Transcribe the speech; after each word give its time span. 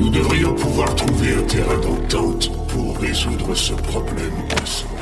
Nous 0.00 0.08
devrions 0.08 0.54
pouvoir 0.54 0.94
trouver 0.94 1.34
un 1.34 1.42
terrain 1.42 1.78
d'entente 1.78 2.50
pour 2.68 2.96
résoudre 2.96 3.54
ce 3.54 3.74
problème 3.74 4.32
ensemble. 4.62 4.98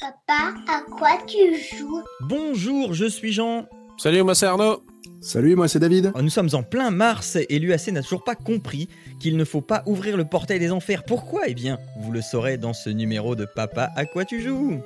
Papa, 0.00 0.54
à 0.68 0.80
quoi 0.90 1.18
tu 1.26 1.36
joues? 1.76 2.00
Bonjour, 2.22 2.94
je 2.94 3.04
suis 3.04 3.30
Jean. 3.30 3.66
Salut, 3.98 4.22
moi 4.22 4.34
c'est 4.34 4.46
Arnaud. 4.46 4.84
Salut, 5.20 5.54
moi 5.54 5.68
c'est 5.68 5.78
David. 5.78 6.12
Nous 6.18 6.30
sommes 6.30 6.48
en 6.54 6.62
plein 6.62 6.90
mars 6.90 7.36
et 7.36 7.58
l'UAC 7.58 7.88
n'a 7.88 8.02
toujours 8.02 8.24
pas 8.24 8.36
compris 8.36 8.88
qu'il 9.20 9.36
ne 9.36 9.44
faut 9.44 9.60
pas 9.60 9.82
ouvrir 9.84 10.16
le 10.16 10.24
portail 10.24 10.58
des 10.58 10.72
enfers. 10.72 11.04
Pourquoi? 11.04 11.42
Eh 11.46 11.52
bien, 11.52 11.76
vous 12.00 12.10
le 12.10 12.22
saurez 12.22 12.56
dans 12.56 12.72
ce 12.72 12.88
numéro 12.88 13.36
de 13.36 13.44
Papa, 13.44 13.90
à 13.96 14.06
quoi 14.06 14.24
tu 14.24 14.40
joues? 14.40 14.80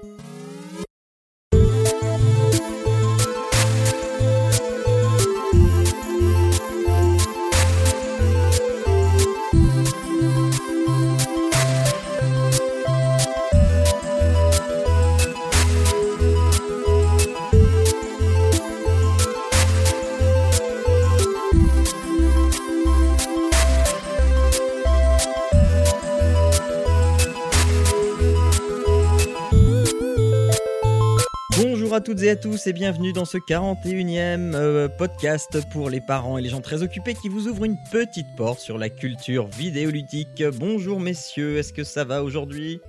Toutes 32.10 32.22
et 32.22 32.30
à 32.30 32.34
tous 32.34 32.66
et 32.66 32.72
bienvenue 32.72 33.12
dans 33.12 33.24
ce 33.24 33.38
41e 33.38 34.56
euh, 34.56 34.88
podcast 34.88 35.60
pour 35.70 35.90
les 35.90 36.00
parents 36.00 36.38
et 36.38 36.42
les 36.42 36.48
gens 36.48 36.60
très 36.60 36.82
occupés 36.82 37.14
qui 37.14 37.28
vous 37.28 37.46
ouvrent 37.46 37.62
une 37.62 37.76
petite 37.92 38.26
porte 38.36 38.58
sur 38.58 38.78
la 38.78 38.88
culture 38.88 39.46
vidéoludique. 39.46 40.42
Bonjour 40.58 40.98
messieurs, 40.98 41.58
est-ce 41.58 41.72
que 41.72 41.84
ça 41.84 42.02
va 42.02 42.24
aujourd'hui? 42.24 42.80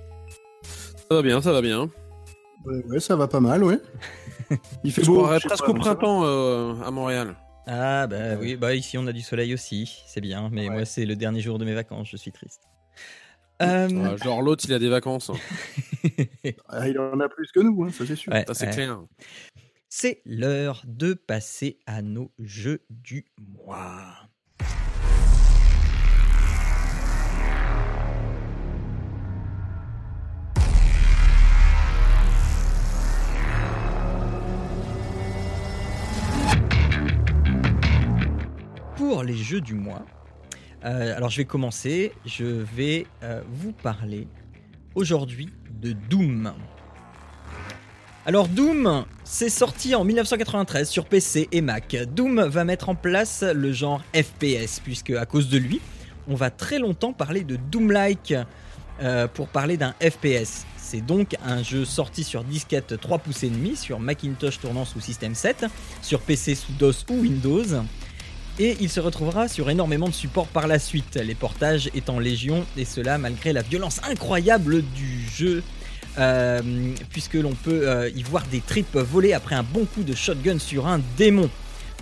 Ça 1.08 1.14
va 1.14 1.22
bien, 1.22 1.40
ça 1.40 1.52
va 1.52 1.62
bien. 1.62 1.88
Ouais, 2.64 2.84
ouais, 2.86 2.98
ça 2.98 3.14
va 3.14 3.28
pas 3.28 3.38
mal, 3.38 3.62
ouais. 3.62 3.78
Il 4.82 4.90
fait 4.90 5.04
Je 5.04 5.06
beau. 5.06 5.22
presque 5.22 5.68
au 5.68 5.74
printemps 5.74 6.24
euh, 6.24 6.74
à 6.84 6.90
Montréal. 6.90 7.36
Ah 7.68 8.08
bah 8.08 8.34
oui, 8.40 8.56
bah 8.56 8.74
ici 8.74 8.98
on 8.98 9.06
a 9.06 9.12
du 9.12 9.20
soleil 9.20 9.54
aussi, 9.54 10.02
c'est 10.08 10.20
bien, 10.20 10.48
mais 10.50 10.68
moi 10.68 10.84
c'est 10.84 11.04
le 11.04 11.14
dernier 11.14 11.42
jour 11.42 11.60
de 11.60 11.64
mes 11.64 11.74
vacances, 11.74 12.08
je 12.10 12.16
suis 12.16 12.32
triste. 12.32 12.71
Euh, 13.60 13.88
Ouais, 13.88 14.16
genre 14.18 14.42
l'autre, 14.42 14.64
il 14.66 14.72
a 14.74 14.78
des 14.78 14.88
vacances. 14.88 15.30
Ah, 16.68 16.88
il 16.88 16.98
en 16.98 17.20
a 17.20 17.28
plus 17.28 17.52
que 17.52 17.60
nous, 17.60 17.84
hein, 17.84 17.90
ça 17.92 18.04
c'est 18.04 18.16
sûr. 18.16 18.32
ouais, 18.32 18.44
c'est 18.52 18.66
ouais. 18.66 18.72
clair. 18.72 19.00
C'est 19.88 20.20
l'heure 20.24 20.82
de 20.84 21.14
passer 21.14 21.78
à 21.86 22.02
nos 22.02 22.32
jeux 22.40 22.84
du 22.90 23.26
mois. 23.38 24.28
Pour 38.96 39.22
les 39.22 39.34
jeux 39.36 39.60
du 39.60 39.74
mois, 39.74 40.04
euh, 40.84 41.16
alors 41.16 41.30
je 41.30 41.38
vais 41.38 41.44
commencer, 41.44 42.12
je 42.24 42.44
vais 42.44 43.06
euh, 43.22 43.40
vous 43.48 43.72
parler 43.72 44.26
aujourd'hui 44.94 45.48
de 45.80 45.92
Doom. 45.92 46.52
Alors 48.26 48.48
Doom, 48.48 49.04
c'est 49.24 49.48
sorti 49.48 49.94
en 49.94 50.04
1993 50.04 50.88
sur 50.88 51.06
PC 51.06 51.48
et 51.50 51.60
Mac. 51.60 51.96
Doom 52.14 52.42
va 52.42 52.64
mettre 52.64 52.88
en 52.88 52.94
place 52.94 53.42
le 53.42 53.72
genre 53.72 54.02
FPS, 54.14 54.80
puisque 54.82 55.10
à 55.10 55.26
cause 55.26 55.48
de 55.48 55.58
lui, 55.58 55.80
on 56.28 56.34
va 56.34 56.50
très 56.50 56.78
longtemps 56.78 57.12
parler 57.12 57.42
de 57.42 57.56
Doom-like 57.56 58.34
euh, 59.00 59.26
pour 59.26 59.48
parler 59.48 59.76
d'un 59.76 59.94
FPS. 60.00 60.66
C'est 60.76 61.00
donc 61.00 61.36
un 61.44 61.62
jeu 61.62 61.84
sorti 61.84 62.22
sur 62.22 62.44
disquette 62.44 63.00
3 63.00 63.18
pouces 63.18 63.42
et 63.42 63.50
demi, 63.50 63.76
sur 63.76 63.98
Macintosh 63.98 64.60
tournant 64.60 64.84
sous 64.84 65.00
système 65.00 65.34
7, 65.34 65.66
sur 66.02 66.20
PC 66.20 66.54
sous 66.54 66.72
DOS 66.72 67.04
ou 67.10 67.14
Windows. 67.14 67.64
Et 68.62 68.76
il 68.80 68.88
se 68.88 69.00
retrouvera 69.00 69.48
sur 69.48 69.70
énormément 69.70 70.06
de 70.06 70.14
supports 70.14 70.46
par 70.46 70.68
la 70.68 70.78
suite, 70.78 71.16
les 71.16 71.34
portages 71.34 71.90
étant 71.94 72.20
légion, 72.20 72.64
et 72.76 72.84
cela 72.84 73.18
malgré 73.18 73.52
la 73.52 73.62
violence 73.62 74.00
incroyable 74.08 74.82
du 74.94 75.28
jeu 75.28 75.64
euh, 76.16 76.62
puisque 77.10 77.34
l'on 77.34 77.54
peut 77.54 77.88
euh, 77.88 78.08
y 78.14 78.22
voir 78.22 78.46
des 78.52 78.60
tripes 78.60 78.94
voler 78.94 79.32
après 79.32 79.56
un 79.56 79.64
bon 79.64 79.84
coup 79.84 80.04
de 80.04 80.14
shotgun 80.14 80.60
sur 80.60 80.86
un 80.86 81.00
démon. 81.16 81.50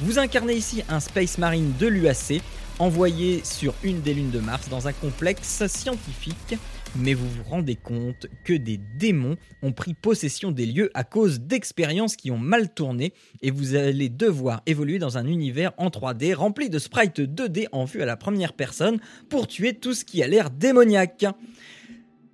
Vous 0.02 0.18
incarnez 0.18 0.52
ici 0.52 0.82
un 0.90 1.00
Space 1.00 1.38
Marine 1.38 1.72
de 1.80 1.86
l'UAC, 1.86 2.42
envoyé 2.78 3.40
sur 3.42 3.72
une 3.82 4.02
des 4.02 4.12
lunes 4.12 4.30
de 4.30 4.40
Mars 4.40 4.68
dans 4.68 4.86
un 4.86 4.92
complexe 4.92 5.66
scientifique, 5.66 6.56
mais 6.96 7.14
vous 7.14 7.28
vous 7.28 7.42
rendez 7.44 7.76
compte 7.76 8.26
que 8.44 8.52
des 8.52 8.78
démons 8.98 9.36
ont 9.62 9.72
pris 9.72 9.94
possession 9.94 10.50
des 10.50 10.66
lieux 10.66 10.90
à 10.94 11.04
cause 11.04 11.40
d'expériences 11.40 12.16
qui 12.16 12.30
ont 12.30 12.38
mal 12.38 12.72
tourné, 12.72 13.12
et 13.42 13.50
vous 13.50 13.74
allez 13.74 14.08
devoir 14.08 14.62
évoluer 14.66 14.98
dans 14.98 15.18
un 15.18 15.26
univers 15.26 15.72
en 15.76 15.88
3D 15.88 16.34
rempli 16.34 16.70
de 16.70 16.78
sprites 16.78 17.20
2D 17.20 17.66
en 17.72 17.84
vue 17.84 18.02
à 18.02 18.06
la 18.06 18.16
première 18.16 18.52
personne 18.52 18.98
pour 19.28 19.46
tuer 19.46 19.74
tout 19.74 19.94
ce 19.94 20.04
qui 20.04 20.22
a 20.22 20.28
l'air 20.28 20.50
démoniaque. 20.50 21.26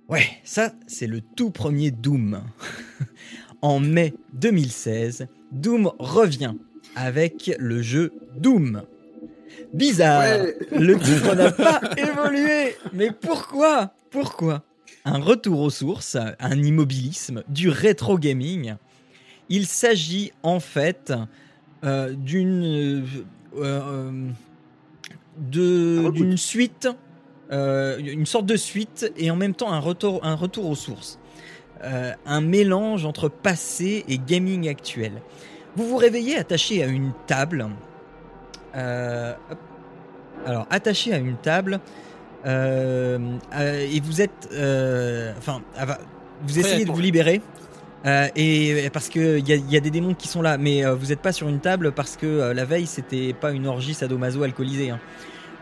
Ouais, 0.09 0.25
ça, 0.43 0.73
c'est 0.87 1.07
le 1.07 1.21
tout 1.21 1.51
premier 1.51 1.91
Doom. 1.91 2.41
en 3.61 3.79
mai 3.79 4.13
2016, 4.33 5.27
Doom 5.51 5.91
revient 5.99 6.55
avec 6.95 7.51
le 7.59 7.81
jeu 7.81 8.13
Doom. 8.37 8.83
Bizarre, 9.73 10.21
Ouais. 10.21 10.55
le 10.71 10.97
titre 10.97 11.35
n'a 11.35 11.51
pas 11.51 11.81
évolué. 11.97 12.75
Mais 12.93 13.11
pourquoi? 13.11 13.91
Pourquoi? 14.09 14.63
Un 15.05 15.19
retour 15.19 15.61
aux 15.61 15.69
sources, 15.69 16.17
un 16.39 16.61
immobilisme, 16.63 17.43
du 17.47 17.69
rétro 17.69 18.17
gaming. 18.17 18.75
Il 19.49 19.65
s'agit 19.65 20.31
en 20.43 20.59
fait 20.59 21.13
euh, 21.83 22.13
d'une 22.13 23.05
euh, 23.57 23.61
euh, 23.61 24.11
d'une 25.39 26.37
suite, 26.37 26.89
euh, 27.51 27.97
une 27.99 28.25
sorte 28.25 28.45
de 28.45 28.57
suite 28.57 29.11
et 29.17 29.31
en 29.31 29.35
même 29.35 29.53
temps 29.53 29.71
un 29.71 29.79
retour, 29.79 30.19
un 30.23 30.35
retour 30.35 30.67
aux 30.69 30.75
sources. 30.75 31.19
Un 32.25 32.41
mélange 32.41 33.05
entre 33.05 33.29
passé 33.29 34.03
et 34.07 34.17
gaming 34.17 34.67
actuel. 34.67 35.11
Vous 35.75 35.87
vous 35.87 35.97
réveillez 35.97 36.35
attaché 36.35 36.81
à 36.83 36.87
une 36.87 37.11
table. 37.27 37.67
Euh, 38.75 39.33
alors, 40.45 40.67
attaché 40.69 41.13
à 41.13 41.17
une 41.17 41.35
table. 41.37 41.79
euh, 42.45 43.17
euh, 43.55 43.87
et 43.91 43.99
vous 43.99 44.21
êtes. 44.21 44.47
Enfin, 45.37 45.61
ah, 45.77 45.85
va- 45.85 45.97
vous 46.43 46.59
essayez 46.59 46.85
de 46.85 46.91
vous 46.95 47.01
libérer. 47.01 47.41
euh, 48.05 48.27
et 48.35 48.89
parce 48.93 49.09
qu'il 49.09 49.39
y, 49.49 49.51
y 49.71 49.75
a 49.77 49.79
des 49.79 49.89
démons 49.89 50.13
qui 50.13 50.27
sont 50.27 50.41
là, 50.41 50.57
mais 50.57 50.85
euh, 50.85 50.93
vous 50.93 51.07
n'êtes 51.07 51.19
pas 51.21 51.31
sur 51.31 51.49
une 51.49 51.59
table 51.59 51.91
parce 51.91 52.15
que 52.15 52.27
euh, 52.27 52.53
la 52.53 52.63
veille 52.63 52.85
c'était 52.85 53.33
pas 53.33 53.51
une 53.51 53.65
orgie 53.67 53.93
sadomaso 53.95 54.43
alcoolisée. 54.43 54.91
hein. 54.91 54.99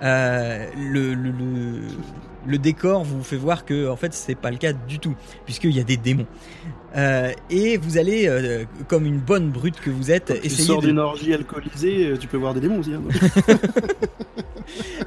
Euh, 0.03 0.67
le, 0.77 1.13
le, 1.13 1.31
le- 1.31 1.81
le 2.47 2.57
décor 2.59 3.03
vous 3.03 3.23
fait 3.23 3.37
voir 3.37 3.65
que 3.65 3.89
en 3.89 3.95
fait 3.95 4.13
c'est 4.13 4.35
pas 4.35 4.51
le 4.51 4.57
cas 4.57 4.71
du 4.71 4.99
tout, 4.99 5.15
puisqu'il 5.45 5.75
y 5.75 5.79
a 5.79 5.83
des 5.83 5.97
démons. 5.97 6.27
Euh, 6.95 7.31
et 7.49 7.77
vous 7.77 7.97
allez, 7.97 8.27
euh, 8.27 8.65
comme 8.87 9.05
une 9.07 9.17
bonne 9.19 9.49
brute 9.49 9.79
que 9.81 9.89
vous 9.89 10.11
êtes, 10.11 10.27
Quand 10.27 10.39
tu 10.39 10.45
essayer 10.45 10.67
sors 10.67 10.81
de, 10.81 10.87
d'une 10.87 10.99
orgie 10.99 11.33
alcoolisée, 11.33 12.13
tu 12.19 12.27
peux 12.27 12.37
voir 12.37 12.53
des 12.53 12.59
démons 12.61 12.79
aussi. 12.79 12.93
hein. 12.93 13.01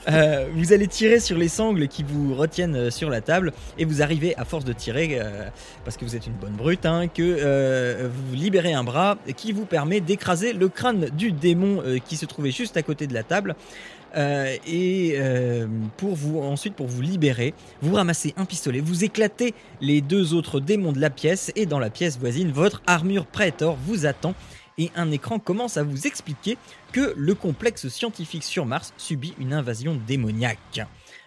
Euh, 0.08 0.46
vous 0.54 0.72
allez 0.72 0.86
tirer 0.86 1.18
sur 1.20 1.36
les 1.36 1.48
sangles 1.48 1.88
qui 1.88 2.02
vous 2.04 2.34
retiennent 2.34 2.90
sur 2.90 3.10
la 3.10 3.20
table 3.20 3.52
et 3.76 3.84
vous 3.84 4.02
arrivez 4.02 4.34
à 4.36 4.44
force 4.44 4.64
de 4.64 4.72
tirer, 4.72 5.18
euh, 5.20 5.48
parce 5.84 5.96
que 5.96 6.04
vous 6.04 6.14
êtes 6.16 6.26
une 6.26 6.32
bonne 6.34 6.52
brute, 6.54 6.86
hein, 6.86 7.08
que 7.08 7.22
euh, 7.22 8.08
vous 8.08 8.34
libérez 8.36 8.72
un 8.72 8.84
bras 8.84 9.18
qui 9.36 9.52
vous 9.52 9.66
permet 9.66 10.00
d'écraser 10.00 10.52
le 10.52 10.68
crâne 10.68 11.08
du 11.12 11.32
démon 11.32 11.82
qui 12.06 12.16
se 12.16 12.24
trouvait 12.24 12.52
juste 12.52 12.76
à 12.76 12.82
côté 12.82 13.06
de 13.08 13.14
la 13.14 13.24
table. 13.24 13.56
Euh, 14.16 14.56
et 14.66 15.14
euh, 15.16 15.66
pour 15.96 16.14
vous 16.14 16.40
ensuite 16.40 16.74
pour 16.74 16.86
vous 16.86 17.02
libérer, 17.02 17.54
vous 17.82 17.94
ramassez 17.94 18.32
un 18.36 18.44
pistolet, 18.46 18.80
vous 18.80 19.04
éclatez 19.04 19.54
les 19.80 20.00
deux 20.00 20.34
autres 20.34 20.60
démons 20.60 20.92
de 20.92 21.00
la 21.00 21.10
pièce 21.10 21.52
et 21.56 21.66
dans 21.66 21.78
la 21.78 21.90
pièce 21.90 22.18
voisine, 22.18 22.50
votre 22.50 22.82
armure 22.86 23.26
Praetor 23.26 23.76
vous 23.86 24.06
attend 24.06 24.34
et 24.78 24.90
un 24.96 25.10
écran 25.10 25.38
commence 25.38 25.76
à 25.76 25.82
vous 25.82 26.06
expliquer 26.06 26.56
que 26.92 27.12
le 27.16 27.34
complexe 27.34 27.88
scientifique 27.88 28.44
sur 28.44 28.64
Mars 28.64 28.94
subit 28.96 29.34
une 29.38 29.52
invasion 29.52 30.00
démoniaque. 30.06 30.80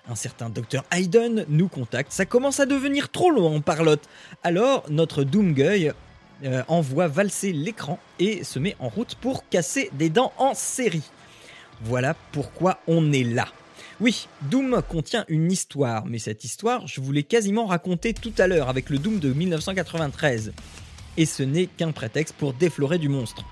Un 0.10 0.16
certain 0.16 0.50
docteur 0.50 0.84
Hayden 0.92 1.45
nous 1.50 1.68
contacte, 1.68 2.12
ça 2.12 2.25
commence 2.25 2.60
à 2.60 2.66
devenir 2.66 3.10
trop 3.10 3.30
long 3.30 3.57
en 3.57 3.62
parlotte. 3.62 4.10
Alors 4.44 4.84
notre 4.89 5.24
Doomguy 5.24 5.92
euh, 6.44 6.63
envoie 6.68 7.07
valser 7.07 7.54
l'écran 7.54 8.00
et 8.18 8.44
se 8.44 8.57
met 8.57 8.75
en 8.80 8.89
route 8.89 9.13
pour 9.16 9.48
casser 9.50 9.92
des 9.94 10.10
dents 10.10 10.34
en 10.39 10.56
série. 10.56 11.04
Voilà 11.83 12.16
pourquoi 12.31 12.80
on 12.88 13.12
est 13.12 13.24
là. 13.24 13.48
Oui, 14.00 14.28
Doom 14.44 14.81
contient 14.88 15.25
une 15.28 15.51
histoire, 15.51 16.06
mais 16.06 16.19
cette 16.19 16.44
histoire, 16.44 16.88
je 16.88 17.01
vous 17.01 17.12
l'ai 17.12 17.24
quasiment 17.24 17.66
racontée 17.66 18.13
tout 18.13 18.33
à 18.38 18.48
l'heure 18.48 18.69
avec 18.69 18.89
le 18.89 18.98
Doom 18.98 19.19
de 19.19 19.31
1993. 19.31 20.54
Et 21.18 21.25
ce 21.25 21.44
n'est 21.44 21.68
qu'un 21.68 21.92
prétexte 21.92 22.36
pour 22.36 22.54
déflorer 22.54 22.98
du 22.98 23.10
monstre. 23.10 23.44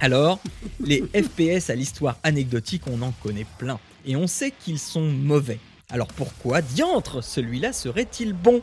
Alors, 0.00 0.40
les 0.80 1.02
FPS 1.14 1.70
à 1.70 1.74
l'histoire 1.74 2.18
anecdotique, 2.22 2.82
on 2.86 3.02
en 3.02 3.12
connaît 3.22 3.46
plein. 3.58 3.78
Et 4.06 4.16
on 4.16 4.26
sait 4.26 4.52
qu'ils 4.52 4.78
sont 4.78 5.08
mauvais. 5.08 5.58
Alors 5.88 6.08
pourquoi, 6.08 6.62
diantre, 6.62 7.22
celui-là 7.22 7.72
serait-il 7.72 8.32
bon? 8.32 8.62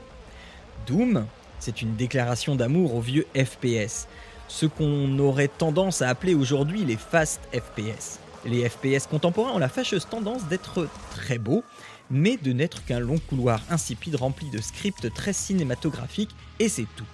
Doom, 0.87 1.25
c'est 1.59 1.81
une 1.81 1.95
déclaration 1.95 2.55
d'amour 2.55 2.95
au 2.95 3.01
vieux 3.01 3.25
FPS. 3.33 4.07
Ce 4.49 4.65
qu'on 4.65 5.17
aurait 5.19 5.47
tendance 5.47 6.01
à 6.01 6.09
appeler 6.09 6.35
aujourd'hui 6.35 6.83
les 6.83 6.97
fast 6.97 7.41
FPS. 7.53 8.19
Les 8.45 8.67
FPS 8.67 9.07
contemporains 9.09 9.51
ont 9.51 9.59
la 9.59 9.69
fâcheuse 9.69 10.07
tendance 10.09 10.45
d'être 10.45 10.87
très 11.11 11.37
beaux, 11.37 11.63
mais 12.11 12.37
de 12.37 12.51
n'être 12.51 12.83
qu'un 12.85 12.99
long 12.99 13.17
couloir 13.17 13.61
insipide 13.69 14.15
rempli 14.15 14.49
de 14.49 14.61
scripts 14.61 15.13
très 15.13 15.33
cinématographiques, 15.33 16.35
et 16.59 16.69
c'est 16.69 16.87
tout. 16.95 17.05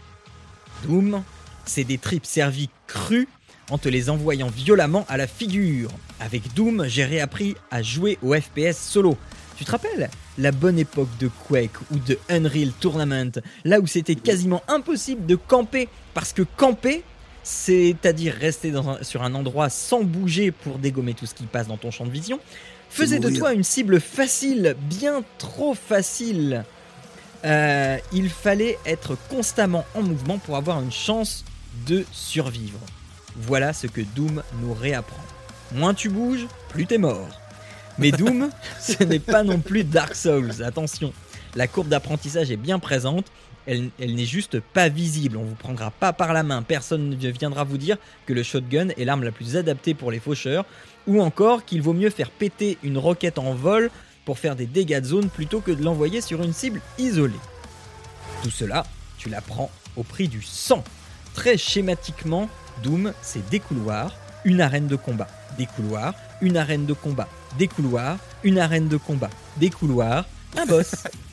Doom, 0.84 1.24
c'est 1.66 1.84
des 1.84 1.98
tripes 1.98 2.26
servies 2.26 2.70
crues 2.88 3.28
en 3.70 3.78
te 3.78 3.90
les 3.90 4.10
envoyant 4.10 4.48
violemment 4.48 5.06
à 5.08 5.18
la 5.18 5.28
figure. 5.28 5.92
Avec 6.20 6.54
Doom, 6.56 6.86
j'ai 6.88 7.06
réappris 7.06 7.56
à 7.70 7.84
jouer 7.84 8.18
au 8.24 8.34
FPS 8.34 8.78
solo. 8.78 9.16
Tu 9.56 9.66
te 9.66 9.72
rappelles 9.72 10.10
la 10.38 10.52
bonne 10.52 10.80
époque 10.80 11.10
de 11.20 11.30
Quake 11.48 11.78
ou 11.92 11.98
de 11.98 12.18
Unreal 12.30 12.72
Tournament, 12.80 13.42
là 13.66 13.80
où 13.80 13.88
c'était 13.88 14.16
quasiment 14.16 14.64
impossible 14.68 15.26
de 15.26 15.36
camper, 15.36 15.90
parce 16.14 16.34
que 16.34 16.44
camper, 16.44 17.04
c'est-à-dire 17.44 18.34
rester 18.34 18.72
dans 18.72 18.90
un- 18.90 19.04
sur 19.04 19.24
un 19.24 19.34
endroit 19.36 19.70
sans 19.70 20.04
bouger 20.04 20.52
pour 20.52 20.78
dégommer 20.78 21.14
tout 21.14 21.26
ce 21.26 21.34
qui 21.34 21.46
passe 21.46 21.68
dans 21.68 21.78
ton 21.78 21.92
champ 21.92 22.06
de 22.06 22.12
vision, 22.12 22.40
faisait 22.90 23.20
de 23.20 23.30
toi 23.30 23.54
une 23.54 23.64
cible 23.64 24.00
facile, 24.02 24.76
bien 24.82 25.24
trop 25.38 25.74
facile. 25.74 26.64
Euh, 27.46 27.98
il 28.12 28.30
fallait 28.30 28.78
être 28.86 29.18
constamment 29.30 29.86
en 29.96 30.02
mouvement 30.02 30.38
pour 30.40 30.58
avoir 30.58 30.82
une 30.82 30.92
chance 30.92 31.46
de 31.88 32.06
survivre. 32.12 32.80
Voilà 33.38 33.72
ce 33.74 33.88
que 33.88 34.02
Doom 34.02 34.44
nous 34.62 34.74
réapprend. 34.74 35.24
Moins 35.72 35.94
tu 35.94 36.10
bouges, 36.10 36.48
plus 36.70 36.86
t'es 36.86 36.98
mort. 36.98 37.30
Mais 37.98 38.12
Doom, 38.12 38.50
ce 38.82 39.04
n'est 39.04 39.20
pas 39.20 39.44
non 39.44 39.60
plus 39.60 39.84
Dark 39.84 40.16
Souls, 40.16 40.64
attention. 40.64 41.14
La 41.56 41.68
courbe 41.68 41.88
d'apprentissage 41.88 42.52
est 42.52 42.58
bien 42.58 42.80
présente, 42.80 43.26
elle, 43.70 44.16
n'est 44.16 44.26
juste 44.26 44.60
pas 44.60 44.90
visible, 44.90 45.38
on 45.38 45.44
vous 45.44 45.56
prendra 45.56 45.92
pas 45.92 46.12
par 46.12 46.34
la 46.34 46.42
main, 46.42 46.64
personne 46.64 47.10
ne 47.10 47.30
viendra 47.30 47.64
vous 47.64 47.78
dire 47.78 47.98
que 48.26 48.34
le 48.34 48.42
shotgun 48.42 48.90
est 48.98 49.06
l'arme 49.06 49.24
la 49.24 49.32
plus 49.32 49.58
adaptée 49.58 49.94
pour 49.94 50.12
les 50.12 50.20
faucheurs, 50.20 50.66
ou 51.06 51.22
encore 51.22 51.66
qu'il 51.66 51.82
vaut 51.82 51.94
mieux 51.94 52.10
faire 52.10 52.32
péter 52.32 52.78
une 52.84 52.98
roquette 52.98 53.38
en 53.38 53.54
vol 53.54 53.92
pour 54.26 54.40
faire 54.40 54.56
des 54.56 54.66
dégâts 54.66 55.00
de 55.00 55.06
zone 55.06 55.30
plutôt 55.30 55.62
que 55.62 55.72
de 55.72 55.84
l'envoyer 55.84 56.22
sur 56.22 56.42
une 56.42 56.54
cible 56.54 56.82
isolée. 56.98 57.34
Tout 58.42 58.50
cela, 58.50 58.86
tu 59.18 59.30
l'apprends 59.30 59.70
au 59.96 60.04
prix 60.04 60.28
du 60.28 60.42
sang. 60.42 60.84
Très 61.36 61.58
schématiquement, 61.58 62.50
Doom, 62.84 63.14
c'est 63.22 63.48
des 63.50 63.60
couloirs, 63.60 64.16
une 64.46 64.62
arène 64.62 64.88
de 64.88 64.96
combat, 64.96 65.28
des 65.58 65.68
couloirs, 65.68 66.16
une 66.42 66.58
arène 66.58 66.86
de 66.86 66.94
combat, 66.94 67.28
des 67.58 67.68
couloirs, 67.68 68.18
une 68.44 68.58
arène 68.58 68.88
de 68.88 68.98
combat, 68.98 69.30
des 69.58 69.70
couloirs, 69.70 70.26
un 70.58 70.66
boss. 70.66 70.96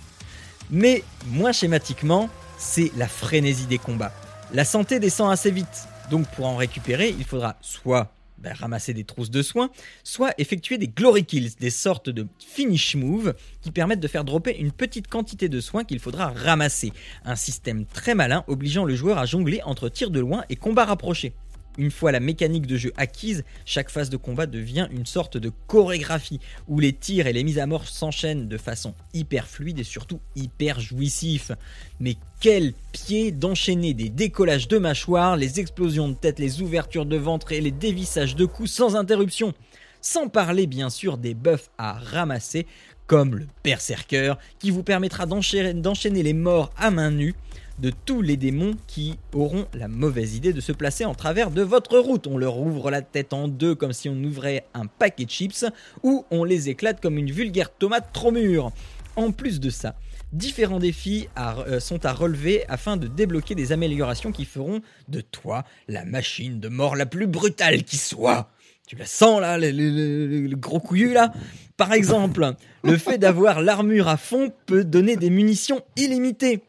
Mais 0.70 1.04
moins 1.28 1.52
schématiquement, 1.52 2.28
c'est 2.58 2.90
la 2.96 3.08
frénésie 3.08 3.66
des 3.66 3.78
combats. 3.78 4.12
La 4.52 4.64
santé 4.64 4.98
descend 5.00 5.30
assez 5.30 5.50
vite, 5.50 5.88
donc 6.10 6.26
pour 6.28 6.46
en 6.46 6.56
récupérer, 6.56 7.14
il 7.18 7.24
faudra 7.24 7.56
soit 7.60 8.12
ben, 8.38 8.52
ramasser 8.52 8.92
des 8.92 9.04
trousses 9.04 9.30
de 9.30 9.42
soins, 9.42 9.70
soit 10.04 10.34
effectuer 10.38 10.76
des 10.76 10.88
glory 10.88 11.24
kills, 11.24 11.52
des 11.58 11.70
sortes 11.70 12.10
de 12.10 12.26
finish 12.38 12.94
moves 12.94 13.34
qui 13.62 13.70
permettent 13.70 14.00
de 14.00 14.08
faire 14.08 14.24
dropper 14.24 14.58
une 14.58 14.72
petite 14.72 15.08
quantité 15.08 15.48
de 15.48 15.60
soins 15.60 15.84
qu'il 15.84 16.00
faudra 16.00 16.28
ramasser. 16.28 16.92
Un 17.24 17.36
système 17.36 17.86
très 17.86 18.14
malin 18.14 18.44
obligeant 18.46 18.84
le 18.84 18.94
joueur 18.94 19.18
à 19.18 19.26
jongler 19.26 19.62
entre 19.64 19.88
tir 19.88 20.10
de 20.10 20.20
loin 20.20 20.44
et 20.50 20.56
combat 20.56 20.84
rapproché. 20.84 21.32
Une 21.78 21.90
fois 21.90 22.12
la 22.12 22.20
mécanique 22.20 22.66
de 22.66 22.76
jeu 22.76 22.92
acquise, 22.96 23.44
chaque 23.64 23.90
phase 23.90 24.10
de 24.10 24.16
combat 24.16 24.46
devient 24.46 24.88
une 24.90 25.06
sorte 25.06 25.36
de 25.36 25.50
chorégraphie 25.66 26.40
où 26.68 26.80
les 26.80 26.92
tirs 26.92 27.26
et 27.26 27.32
les 27.32 27.44
mises 27.44 27.58
à 27.58 27.66
mort 27.66 27.86
s'enchaînent 27.86 28.48
de 28.48 28.56
façon 28.56 28.94
hyper 29.12 29.46
fluide 29.46 29.78
et 29.78 29.84
surtout 29.84 30.20
hyper 30.34 30.80
jouissif. 30.80 31.52
Mais 32.00 32.16
quel 32.40 32.72
pied 32.92 33.30
d'enchaîner 33.30 33.94
des 33.94 34.08
décollages 34.08 34.68
de 34.68 34.78
mâchoires, 34.78 35.36
les 35.36 35.60
explosions 35.60 36.08
de 36.08 36.14
tête, 36.14 36.38
les 36.38 36.62
ouvertures 36.62 37.06
de 37.06 37.16
ventre 37.16 37.52
et 37.52 37.60
les 37.60 37.70
dévissages 37.70 38.36
de 38.36 38.46
coups 38.46 38.70
sans 38.70 38.96
interruption. 38.96 39.52
Sans 40.00 40.28
parler 40.28 40.66
bien 40.66 40.88
sûr 40.88 41.18
des 41.18 41.34
buffs 41.34 41.70
à 41.78 41.94
ramasser 41.94 42.66
comme 43.06 43.36
le 43.36 43.46
Berserker 43.64 44.34
qui 44.58 44.70
vous 44.70 44.82
permettra 44.82 45.26
d'enchaîner 45.26 46.22
les 46.22 46.32
morts 46.32 46.70
à 46.76 46.90
main 46.90 47.10
nue 47.10 47.34
de 47.78 47.90
tous 47.90 48.22
les 48.22 48.36
démons 48.36 48.74
qui 48.86 49.18
auront 49.34 49.66
la 49.74 49.88
mauvaise 49.88 50.34
idée 50.36 50.52
de 50.52 50.60
se 50.60 50.72
placer 50.72 51.04
en 51.04 51.14
travers 51.14 51.50
de 51.50 51.62
votre 51.62 51.98
route. 51.98 52.26
On 52.26 52.38
leur 52.38 52.58
ouvre 52.58 52.90
la 52.90 53.02
tête 53.02 53.32
en 53.32 53.48
deux 53.48 53.74
comme 53.74 53.92
si 53.92 54.08
on 54.08 54.16
ouvrait 54.24 54.64
un 54.74 54.86
paquet 54.86 55.24
de 55.24 55.30
chips 55.30 55.64
ou 56.02 56.24
on 56.30 56.44
les 56.44 56.68
éclate 56.68 57.00
comme 57.00 57.18
une 57.18 57.30
vulgaire 57.30 57.70
tomate 57.70 58.12
trop 58.12 58.30
mûre. 58.30 58.70
En 59.16 59.32
plus 59.32 59.60
de 59.60 59.70
ça, 59.70 59.94
différents 60.32 60.78
défis 60.78 61.28
euh, 61.38 61.80
sont 61.80 62.04
à 62.04 62.12
relever 62.12 62.64
afin 62.68 62.96
de 62.96 63.06
débloquer 63.06 63.54
des 63.54 63.72
améliorations 63.72 64.32
qui 64.32 64.44
feront 64.44 64.80
de 65.08 65.20
toi 65.20 65.64
la 65.88 66.04
machine 66.04 66.60
de 66.60 66.68
mort 66.68 66.96
la 66.96 67.06
plus 67.06 67.26
brutale 67.26 67.82
qui 67.82 67.96
soit. 67.96 68.50
Tu 68.86 68.94
la 68.94 69.06
sens 69.06 69.40
là, 69.40 69.58
le 69.58 70.54
gros 70.54 70.78
couillu 70.78 71.12
là? 71.12 71.32
Par 71.76 71.92
exemple, 71.92 72.54
le 72.84 72.96
fait 72.96 73.18
d'avoir 73.18 73.60
l'armure 73.60 74.06
à 74.06 74.16
fond 74.16 74.52
peut 74.66 74.84
donner 74.84 75.16
des 75.16 75.28
munitions 75.28 75.82
illimitées. 75.96 76.62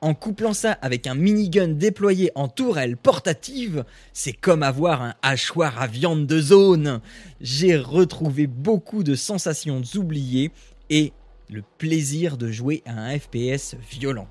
En 0.00 0.14
couplant 0.14 0.52
ça 0.52 0.72
avec 0.80 1.08
un 1.08 1.16
minigun 1.16 1.66
déployé 1.68 2.30
en 2.36 2.46
tourelle 2.46 2.96
portative, 2.96 3.84
c'est 4.12 4.32
comme 4.32 4.62
avoir 4.62 5.02
un 5.02 5.14
hachoir 5.22 5.82
à 5.82 5.88
viande 5.88 6.26
de 6.26 6.40
zone. 6.40 7.00
J'ai 7.40 7.76
retrouvé 7.76 8.46
beaucoup 8.46 9.02
de 9.02 9.16
sensations 9.16 9.82
oubliées 9.96 10.52
et 10.88 11.12
le 11.50 11.62
plaisir 11.78 12.36
de 12.36 12.48
jouer 12.48 12.82
à 12.86 12.92
un 12.92 13.18
FPS 13.18 13.74
violent. 13.90 14.28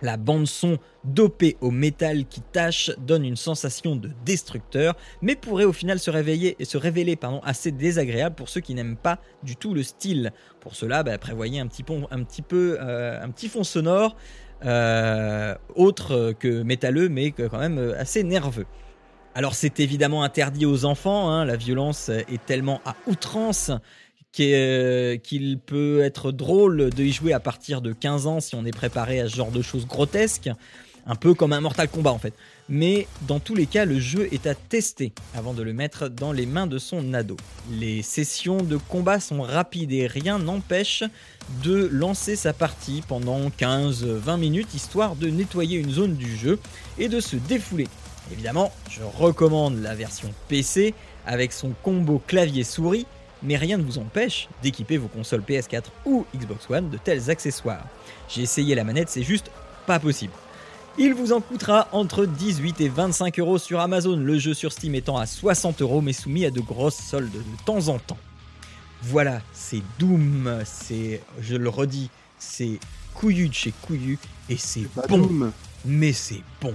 La 0.00 0.16
bande 0.16 0.46
son 0.46 0.78
dopée 1.04 1.56
au 1.60 1.70
métal 1.72 2.24
qui 2.24 2.40
tâche 2.40 2.92
donne 2.98 3.24
une 3.24 3.36
sensation 3.36 3.96
de 3.96 4.10
destructeur, 4.24 4.94
mais 5.20 5.34
pourrait 5.34 5.64
au 5.64 5.72
final 5.72 5.98
se, 5.98 6.08
réveiller, 6.08 6.56
se 6.62 6.78
révéler 6.78 7.16
pardon, 7.16 7.40
assez 7.42 7.72
désagréable 7.72 8.36
pour 8.36 8.48
ceux 8.48 8.60
qui 8.60 8.74
n'aiment 8.74 8.96
pas 8.96 9.18
du 9.42 9.56
tout 9.56 9.74
le 9.74 9.82
style. 9.82 10.32
Pour 10.60 10.76
cela, 10.76 11.02
bah, 11.02 11.18
prévoyez 11.18 11.58
un 11.58 11.66
petit, 11.66 11.82
pont- 11.82 12.06
un 12.12 12.22
petit 12.22 12.42
peu, 12.42 12.78
euh, 12.80 13.20
un 13.20 13.28
petit 13.30 13.48
fond 13.48 13.64
sonore 13.64 14.16
autre 14.62 16.34
que 16.38 16.62
métalleux, 16.62 17.08
mais 17.08 17.30
quand 17.30 17.58
même 17.58 17.78
euh, 17.78 18.00
assez 18.00 18.22
nerveux. 18.22 18.66
Alors 19.34 19.54
c'est 19.54 19.78
évidemment 19.80 20.24
interdit 20.24 20.66
aux 20.66 20.84
enfants, 20.84 21.30
hein, 21.30 21.44
la 21.44 21.56
violence 21.56 22.08
est 22.08 22.44
tellement 22.44 22.80
à 22.84 22.96
outrance 23.06 23.70
euh, 24.40 25.16
qu'il 25.16 25.58
peut 25.58 26.00
être 26.02 26.30
drôle 26.30 26.90
de 26.90 27.02
y 27.02 27.12
jouer 27.12 27.32
à 27.32 27.40
partir 27.40 27.80
de 27.80 27.92
15 27.92 28.26
ans 28.26 28.40
si 28.40 28.54
on 28.54 28.64
est 28.64 28.76
préparé 28.76 29.20
à 29.20 29.28
ce 29.28 29.34
genre 29.34 29.50
de 29.50 29.62
choses 29.62 29.86
grotesques, 29.86 30.50
un 31.06 31.16
peu 31.16 31.34
comme 31.34 31.52
un 31.52 31.60
Mortal 31.60 31.88
Kombat 31.88 32.12
en 32.12 32.18
fait. 32.18 32.34
Mais 32.68 33.06
dans 33.22 33.40
tous 33.40 33.54
les 33.54 33.66
cas, 33.66 33.86
le 33.86 33.98
jeu 33.98 34.28
est 34.30 34.46
à 34.46 34.54
tester 34.54 35.12
avant 35.34 35.54
de 35.54 35.62
le 35.62 35.72
mettre 35.72 36.08
dans 36.08 36.32
les 36.32 36.44
mains 36.44 36.66
de 36.66 36.78
son 36.78 37.14
ado. 37.14 37.36
Les 37.70 38.02
sessions 38.02 38.58
de 38.58 38.76
combat 38.76 39.20
sont 39.20 39.40
rapides 39.40 39.92
et 39.92 40.06
rien 40.06 40.38
n'empêche 40.38 41.02
de 41.64 41.88
lancer 41.90 42.36
sa 42.36 42.52
partie 42.52 43.02
pendant 43.08 43.48
15-20 43.48 44.38
minutes 44.38 44.74
histoire 44.74 45.16
de 45.16 45.28
nettoyer 45.28 45.78
une 45.78 45.90
zone 45.90 46.14
du 46.14 46.36
jeu 46.36 46.58
et 46.98 47.08
de 47.08 47.20
se 47.20 47.36
défouler. 47.36 47.88
Évidemment, 48.30 48.70
je 48.90 49.02
recommande 49.02 49.80
la 49.80 49.94
version 49.94 50.30
PC 50.48 50.94
avec 51.26 51.52
son 51.52 51.70
combo 51.82 52.22
clavier-souris, 52.26 53.06
mais 53.42 53.56
rien 53.56 53.78
ne 53.78 53.82
vous 53.82 53.98
empêche 53.98 54.48
d'équiper 54.62 54.98
vos 54.98 55.08
consoles 55.08 55.40
PS4 55.40 55.84
ou 56.04 56.26
Xbox 56.36 56.68
One 56.68 56.90
de 56.90 56.98
tels 56.98 57.30
accessoires. 57.30 57.86
J'ai 58.28 58.42
essayé 58.42 58.74
la 58.74 58.84
manette, 58.84 59.08
c'est 59.08 59.22
juste 59.22 59.50
pas 59.86 59.98
possible. 59.98 60.32
Il 61.00 61.14
vous 61.14 61.32
en 61.32 61.40
coûtera 61.40 61.86
entre 61.92 62.26
18 62.26 62.80
et 62.80 62.88
25 62.88 63.38
euros 63.38 63.58
sur 63.58 63.78
Amazon, 63.78 64.16
le 64.16 64.36
jeu 64.36 64.52
sur 64.52 64.72
Steam 64.72 64.96
étant 64.96 65.16
à 65.16 65.26
60 65.26 65.80
euros 65.80 66.00
mais 66.00 66.12
soumis 66.12 66.44
à 66.44 66.50
de 66.50 66.58
grosses 66.60 66.96
soldes 66.98 67.30
de 67.30 67.64
temps 67.64 67.86
en 67.86 68.00
temps. 68.00 68.18
Voilà, 69.02 69.40
c'est 69.52 69.80
Doom, 70.00 70.62
c'est, 70.64 71.22
je 71.40 71.54
le 71.54 71.68
redis, 71.68 72.10
c'est 72.36 72.80
couillu 73.14 73.48
de 73.48 73.54
chez 73.54 73.72
couillu 73.82 74.18
et 74.50 74.56
c'est 74.56 74.88
bon, 75.08 75.18
Doom. 75.18 75.52
mais 75.84 76.12
c'est 76.12 76.42
bon. 76.60 76.74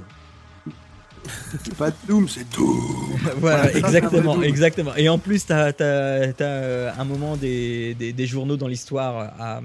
C'est 1.64 1.76
pas 1.76 1.92
Doom, 2.08 2.28
c'est 2.28 2.50
Doom. 2.52 3.18
Voilà, 3.38 3.72
exactement, 3.74 4.42
exactement. 4.44 4.96
Et 4.96 5.08
en 5.10 5.18
plus, 5.20 5.46
t'as 5.46 5.72
as, 5.80 6.94
un 7.00 7.06
moment 7.06 7.38
des, 7.38 7.94
des- 7.96 8.12
des 8.14 8.26
journaux 8.28 8.58
dans 8.58 8.68
l'histoire 8.68 9.34
à, 9.40 9.62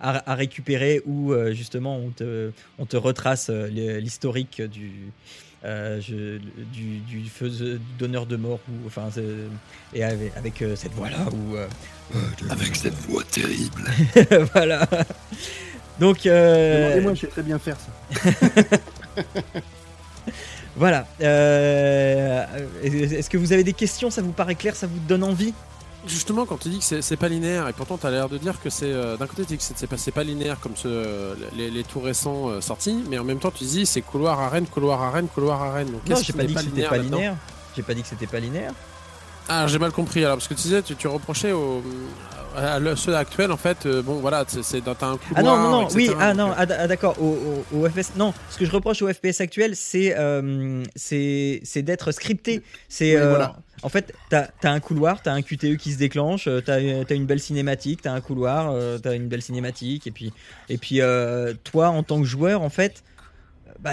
à- 0.00 0.30
à 0.30 0.34
récupérer 0.34 1.02
où 1.06 1.32
euh, 1.32 1.52
justement 1.52 1.96
on 1.96 2.10
te, 2.10 2.50
on 2.78 2.86
te 2.86 2.96
retrace 2.96 3.48
euh, 3.50 3.68
l'historique 4.00 4.62
du, 4.62 4.92
euh, 5.64 6.00
je- 6.00 6.38
du, 6.72 6.98
du 7.00 7.22
donneur 7.98 8.26
de 8.26 8.36
mort 8.36 8.60
ou 8.68 8.86
enfin 8.86 9.08
et 9.92 10.04
avec, 10.04 10.36
avec, 10.36 10.62
euh, 10.62 10.76
cette 10.76 10.92
voix 10.92 11.10
là 11.10 11.18
où 11.32 11.56
euh, 11.56 11.66
Avec 12.50 12.76
cette 12.76 12.94
voix 13.08 13.24
terrible. 13.24 13.82
voilà. 14.54 14.88
Donc 15.98 16.24
euh, 16.26 16.84
Demandez-moi, 16.86 17.14
je 17.14 17.20
sais 17.22 17.26
très 17.26 17.42
bien 17.42 17.58
faire 17.58 17.76
ça. 17.78 17.90
Voilà. 20.76 21.06
Euh, 21.20 22.44
Est-ce 22.82 23.28
que 23.30 23.36
vous 23.38 23.52
avez 23.52 23.64
des 23.64 23.72
questions? 23.72 24.10
Ça 24.10 24.22
vous 24.22 24.32
paraît 24.32 24.54
clair? 24.54 24.76
Ça 24.76 24.86
vous 24.86 24.98
donne 25.08 25.24
envie? 25.24 25.52
Justement, 26.06 26.46
quand 26.46 26.56
tu 26.56 26.70
dis 26.70 26.78
que 26.78 27.02
c'est- 27.02 27.16
pas 27.16 27.28
linéaire, 27.28 27.68
et 27.68 27.74
pourtant 27.74 27.98
tu 27.98 28.06
as 28.06 28.10
l'air 28.10 28.28
de 28.30 28.38
dire 28.38 28.58
que 28.62 28.70
c'est. 28.70 28.90
euh, 28.90 29.18
D'un 29.18 29.26
côté, 29.26 29.42
tu 29.42 29.48
dis 29.48 29.58
que 29.58 29.62
c'est 29.76 29.86
pas, 29.86 29.96
pas 30.14 30.24
linéaire 30.24 30.58
comme 30.58 30.74
ce, 30.74 31.34
les, 31.54 31.70
les 31.70 31.84
tout 31.84 32.00
récents 32.00 32.48
euh, 32.48 32.60
sortis, 32.62 33.04
mais 33.10 33.18
en 33.18 33.24
même 33.24 33.38
temps, 33.38 33.50
tu 33.50 33.64
dis 33.64 33.84
c'est 33.84 34.00
couloir 34.00 34.40
arène, 34.40 34.66
couloir 34.66 35.02
arène, 35.02 35.26
couloir 35.28 35.60
arène. 35.62 35.88
Donc, 35.88 35.96
Non, 35.96 36.00
qu'est-ce 36.14 36.20
j'ai 36.20 36.26
qui 36.26 36.32
pas 36.32 36.38
n'est 36.44 36.48
dit 36.48 36.54
que 36.54 36.60
c'était 36.60 36.82
pas 36.88 36.96
linéaire. 36.98 37.36
J'ai 37.76 37.82
pas 37.82 37.92
dit 37.94 38.02
que 38.02 38.08
c'était 38.08 38.26
pas 38.26 38.40
linéaire. 38.40 38.72
Ah, 39.52 39.66
j'ai 39.66 39.80
mal 39.80 39.90
compris 39.90 40.24
alors, 40.24 40.36
parce 40.36 40.46
que 40.46 40.54
tu 40.54 40.62
disais, 40.62 40.80
tu, 40.80 40.94
tu 40.94 41.08
reprochais 41.08 41.50
au, 41.50 41.82
à 42.56 42.78
le- 42.78 42.94
ceux 42.94 43.16
actuels, 43.16 43.50
en 43.50 43.56
fait, 43.56 43.84
euh, 43.84 44.00
bon 44.00 44.20
voilà, 44.20 44.44
c'est- 44.46 44.80
dans 44.80 44.94
t'as 44.94 45.08
un 45.08 45.16
couloir. 45.16 45.34
Ah 45.34 45.42
non, 45.42 45.56
non, 45.58 45.70
non, 45.70 45.88
etc., 45.88 45.96
oui, 45.96 46.16
ah 46.20 46.34
non, 46.34 46.50
euh, 46.50 46.54
ah, 46.56 46.66
ah, 46.68 46.86
d'accord, 46.86 47.20
au, 47.20 47.64
au- 47.72 47.78
au 47.80 47.88
FPS. 47.88 48.12
Non, 48.14 48.32
ce 48.48 48.58
que 48.58 48.64
je 48.64 48.70
reproche 48.70 49.02
au 49.02 49.12
FPS 49.12 49.40
actuel, 49.40 49.74
c'est 49.74 50.16
euh, 50.16 50.84
c'est 50.94 51.82
d'être 51.82 52.12
scripté. 52.12 52.62
C'est 52.88 53.16
Oui, 53.16 53.20
euh, 53.22 53.28
voilà. 53.28 53.56
En 53.82 53.88
fait, 53.88 54.14
t'as 54.28 54.46
as 54.62 54.70
un 54.70 54.78
couloir, 54.78 55.20
t'as 55.20 55.32
un 55.32 55.42
QTE 55.42 55.76
qui 55.76 55.92
se 55.92 55.98
déclenche, 55.98 56.48
t'as 56.64 56.74
as 56.74 57.14
une 57.14 57.26
belle 57.26 57.40
cinématique, 57.40 58.02
t'as 58.02 58.12
un 58.12 58.20
couloir, 58.20 58.72
t'as 59.02 59.16
une 59.16 59.26
belle 59.26 59.42
cinématique, 59.42 60.06
et 60.06 60.12
puis, 60.12 60.32
et 60.68 60.78
puis 60.78 61.00
toi, 61.64 61.88
en 61.88 62.04
tant 62.04 62.20
que 62.20 62.26
joueur, 62.26 62.62
en 62.62 62.70
fait, 62.70 63.02
bah, 63.80 63.90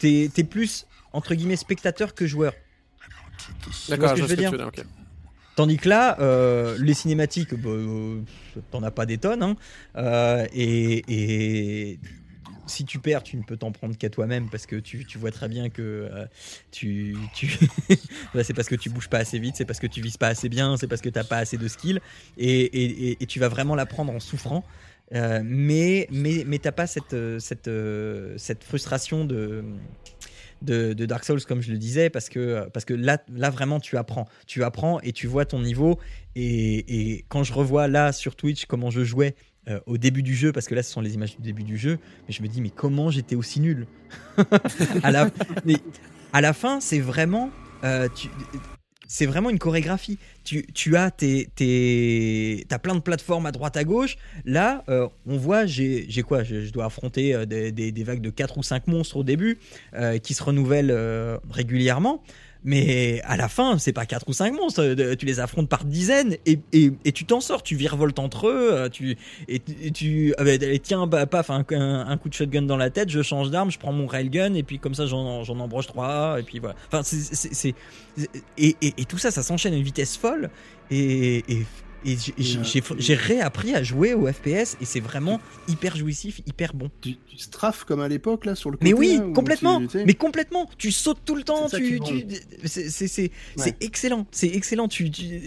t'es 0.00 0.30
t'es 0.34 0.44
plus, 0.44 0.86
entre 1.12 1.34
guillemets, 1.34 1.56
spectateur 1.56 2.14
que 2.14 2.26
joueur. 2.26 2.54
D'accord, 3.88 4.08
je 4.16 4.22
je 4.22 4.26
veux 4.28 4.36
dire 4.36 4.50
veux. 4.52 4.58
Tandis 5.56 5.76
que 5.76 5.88
là, 5.88 6.18
euh, 6.20 6.76
les 6.80 6.94
cinématiques, 6.94 7.54
bah, 7.54 7.68
euh, 7.70 8.20
t'en 8.70 8.82
as 8.82 8.90
pas 8.90 9.04
des 9.04 9.18
tonnes. 9.18 9.42
hein. 9.42 9.56
Euh, 9.96 10.46
et, 10.54 11.04
et 11.08 11.98
si 12.66 12.84
tu 12.84 12.98
perds, 13.00 13.24
tu 13.24 13.36
ne 13.36 13.42
peux 13.42 13.56
t'en 13.56 13.72
prendre 13.72 13.96
qu'à 13.98 14.08
toi-même 14.08 14.48
parce 14.48 14.64
que 14.64 14.76
tu, 14.76 15.04
tu 15.04 15.18
vois 15.18 15.32
très 15.32 15.48
bien 15.48 15.68
que 15.68 15.82
euh, 16.12 16.24
tu, 16.70 17.16
tu... 17.34 17.48
Bah, 18.34 18.44
c'est 18.44 18.54
parce 18.54 18.68
que 18.68 18.76
tu 18.76 18.88
bouges 18.90 19.08
pas 19.08 19.18
assez 19.18 19.38
vite, 19.40 19.56
c'est 19.56 19.64
parce 19.64 19.80
que 19.80 19.88
tu 19.88 20.00
vises 20.00 20.16
pas 20.16 20.28
assez 20.28 20.48
bien, 20.48 20.76
c'est 20.76 20.86
parce 20.86 21.00
que 21.02 21.08
t'as 21.08 21.24
pas 21.24 21.38
assez 21.38 21.58
de 21.58 21.66
skill 21.68 22.00
et, 22.38 22.60
et- 22.62 23.08
et- 23.10 23.16
et 23.20 23.26
tu 23.26 23.40
vas 23.40 23.48
vraiment 23.48 23.74
la 23.74 23.86
prendre 23.86 24.12
en 24.12 24.20
souffrant. 24.20 24.64
Euh, 25.12 25.40
mais 25.44 26.06
mais 26.12 26.44
mais 26.46 26.60
t'as 26.60 26.70
pas 26.70 26.86
cette 26.86 27.16
cette 27.40 27.68
cette 28.36 28.62
frustration 28.62 29.24
de 29.24 29.64
de, 30.62 30.92
Dark 30.92 31.24
Souls 31.24 31.44
comme 31.44 31.60
je 31.60 31.72
le 31.72 31.78
disais 31.78 32.10
parce 32.10 32.28
que 32.28 32.68
parce 32.72 32.84
que 32.84 32.94
là 32.94 33.22
là 33.32 33.50
vraiment 33.50 33.80
tu 33.80 33.96
apprends. 33.96 34.26
Tu 34.46 34.62
apprends 34.64 35.00
et 35.00 35.12
tu 35.12 35.26
vois 35.26 35.44
ton 35.44 35.60
niveau. 35.60 35.98
Et, 36.36 37.24
quand 37.28 37.42
je 37.42 37.52
revois 37.52 37.88
là 37.88 38.12
sur 38.12 38.36
Twitch 38.36 38.66
comment 38.66 38.90
je 38.90 39.02
jouais 39.02 39.34
euh, 39.68 39.80
au 39.86 39.98
début 39.98 40.22
du 40.22 40.34
jeu 40.34 40.52
parce 40.52 40.66
que 40.66 40.74
là 40.74 40.82
ce 40.82 40.92
sont 40.92 41.00
les 41.00 41.14
images 41.14 41.36
du 41.36 41.42
début 41.42 41.64
du 41.64 41.76
jeu 41.76 41.98
mais 42.26 42.32
je 42.32 42.42
me 42.42 42.48
dis 42.48 42.60
mais 42.60 42.70
comment 42.70 43.10
j'étais 43.10 43.36
aussi 43.36 43.60
nul? 43.60 43.86
À 45.02 45.10
la 45.10 45.30
à 46.32 46.40
la 46.40 46.52
fin 46.52 46.80
c'est 46.80 47.00
vraiment 47.00 47.50
euh, 47.84 48.08
c'est 49.12 49.26
vraiment 49.26 49.50
une 49.50 49.58
chorégraphie. 49.58 50.18
Tu, 50.44 50.64
tu 50.72 50.96
as 50.96 51.10
tes, 51.10 51.48
tes, 51.56 52.64
plein 52.80 52.94
de 52.94 53.00
plateformes 53.00 53.44
à 53.44 53.50
droite 53.50 53.76
à 53.76 53.82
gauche. 53.82 54.16
Là, 54.44 54.84
euh, 54.88 55.08
on 55.26 55.36
voit, 55.36 55.66
j'ai 55.66 56.22
quoi? 56.22 56.44
Je, 56.44 56.70
dois 56.70 56.84
affronter 56.84 57.34
euh, 57.34 57.44
des, 57.44 57.72
des- 57.72 57.90
des 57.90 58.04
vagues 58.04 58.20
de 58.20 58.30
4 58.30 58.58
ou 58.58 58.62
5 58.62 58.86
monstres 58.86 59.16
au 59.16 59.24
début 59.24 59.58
euh, 59.94 60.18
qui 60.18 60.32
se 60.32 60.44
renouvellent 60.44 60.96
régulièrement. 61.50 62.22
Mais 62.64 63.22
à 63.24 63.36
la 63.36 63.48
fin, 63.48 63.78
c'est 63.78 63.92
pas 63.92 64.04
4 64.04 64.28
ou 64.28 64.32
5 64.32 64.52
monstres, 64.54 64.82
euh, 64.82 65.14
tu 65.16 65.24
les 65.24 65.40
affrontes 65.40 65.68
par 65.68 65.84
dizaines 65.84 66.36
et, 66.44 66.58
tu 67.12 67.24
t'en 67.24 67.40
sors, 67.40 67.62
tu 67.62 67.74
virevoltes 67.74 68.18
entre 68.18 68.48
eux, 68.48 68.70
euh, 68.72 68.88
tu, 68.88 69.16
et, 69.48 69.62
et 69.82 69.90
tu 69.90 70.34
ah 70.36 70.44
bah, 70.44 70.52
et 70.52 70.78
tiens, 70.78 71.06
bah, 71.06 71.26
paf, 71.26 71.50
un, 71.50 71.64
coup 72.18 72.28
de 72.28 72.34
shotgun 72.34 72.62
dans 72.62 72.76
la 72.76 72.90
tête, 72.90 73.08
je 73.08 73.22
change 73.22 73.50
d'arme, 73.50 73.70
je 73.70 73.78
prends 73.78 73.92
mon 73.92 74.06
railgun 74.06 74.54
et 74.54 74.62
puis 74.62 74.78
comme 74.78 74.94
ça 74.94 75.06
j'en 75.06 75.58
embroche 75.58 75.86
trois 75.86 76.38
et 76.38 76.42
puis 76.42 76.58
voilà. 76.58 76.74
Enfin, 76.88 77.02
c'est- 77.02 77.74
et, 78.58 78.76
et 78.82 79.04
tout 79.06 79.18
ça, 79.18 79.30
ça 79.30 79.42
s'enchaîne 79.42 79.72
à 79.72 79.76
une 79.76 79.82
vitesse 79.82 80.16
folle 80.16 80.50
et, 80.90 81.44
et, 82.04 82.16
j'ai- 82.38 82.82
j'ai 82.98 83.14
réappris 83.14 83.74
à 83.74 83.82
jouer 83.82 84.14
au 84.14 84.26
FPS 84.26 84.76
et 84.80 84.84
c'est 84.84 85.00
vraiment 85.00 85.40
hyper 85.68 85.96
jouissif, 85.96 86.40
hyper 86.46 86.72
bon. 86.74 86.90
Tu, 87.00 87.16
tu 87.28 87.38
strafes 87.38 87.84
comme 87.84 88.00
à 88.00 88.08
l'époque 88.08 88.46
là 88.46 88.54
sur 88.54 88.70
le 88.70 88.76
côté. 88.76 88.90
Mais 88.92 88.98
oui, 88.98 89.16
là, 89.18 89.24
complètement. 89.34 89.80
tu- 89.80 89.86
tu 89.88 89.98
sais. 89.98 90.04
Mais 90.04 90.14
complètement. 90.14 90.68
Tu 90.78 90.92
sautes 90.92 91.20
tout 91.24 91.34
le 91.36 91.42
temps. 91.42 91.68
Tu, 91.68 92.00
c'est 92.66 93.30
Ouais. 93.58 93.74
excellent. 93.80 94.26
C'est 94.30 94.48
excellent. 94.48 94.88
Tu, 94.88 95.10
tu- 95.10 95.40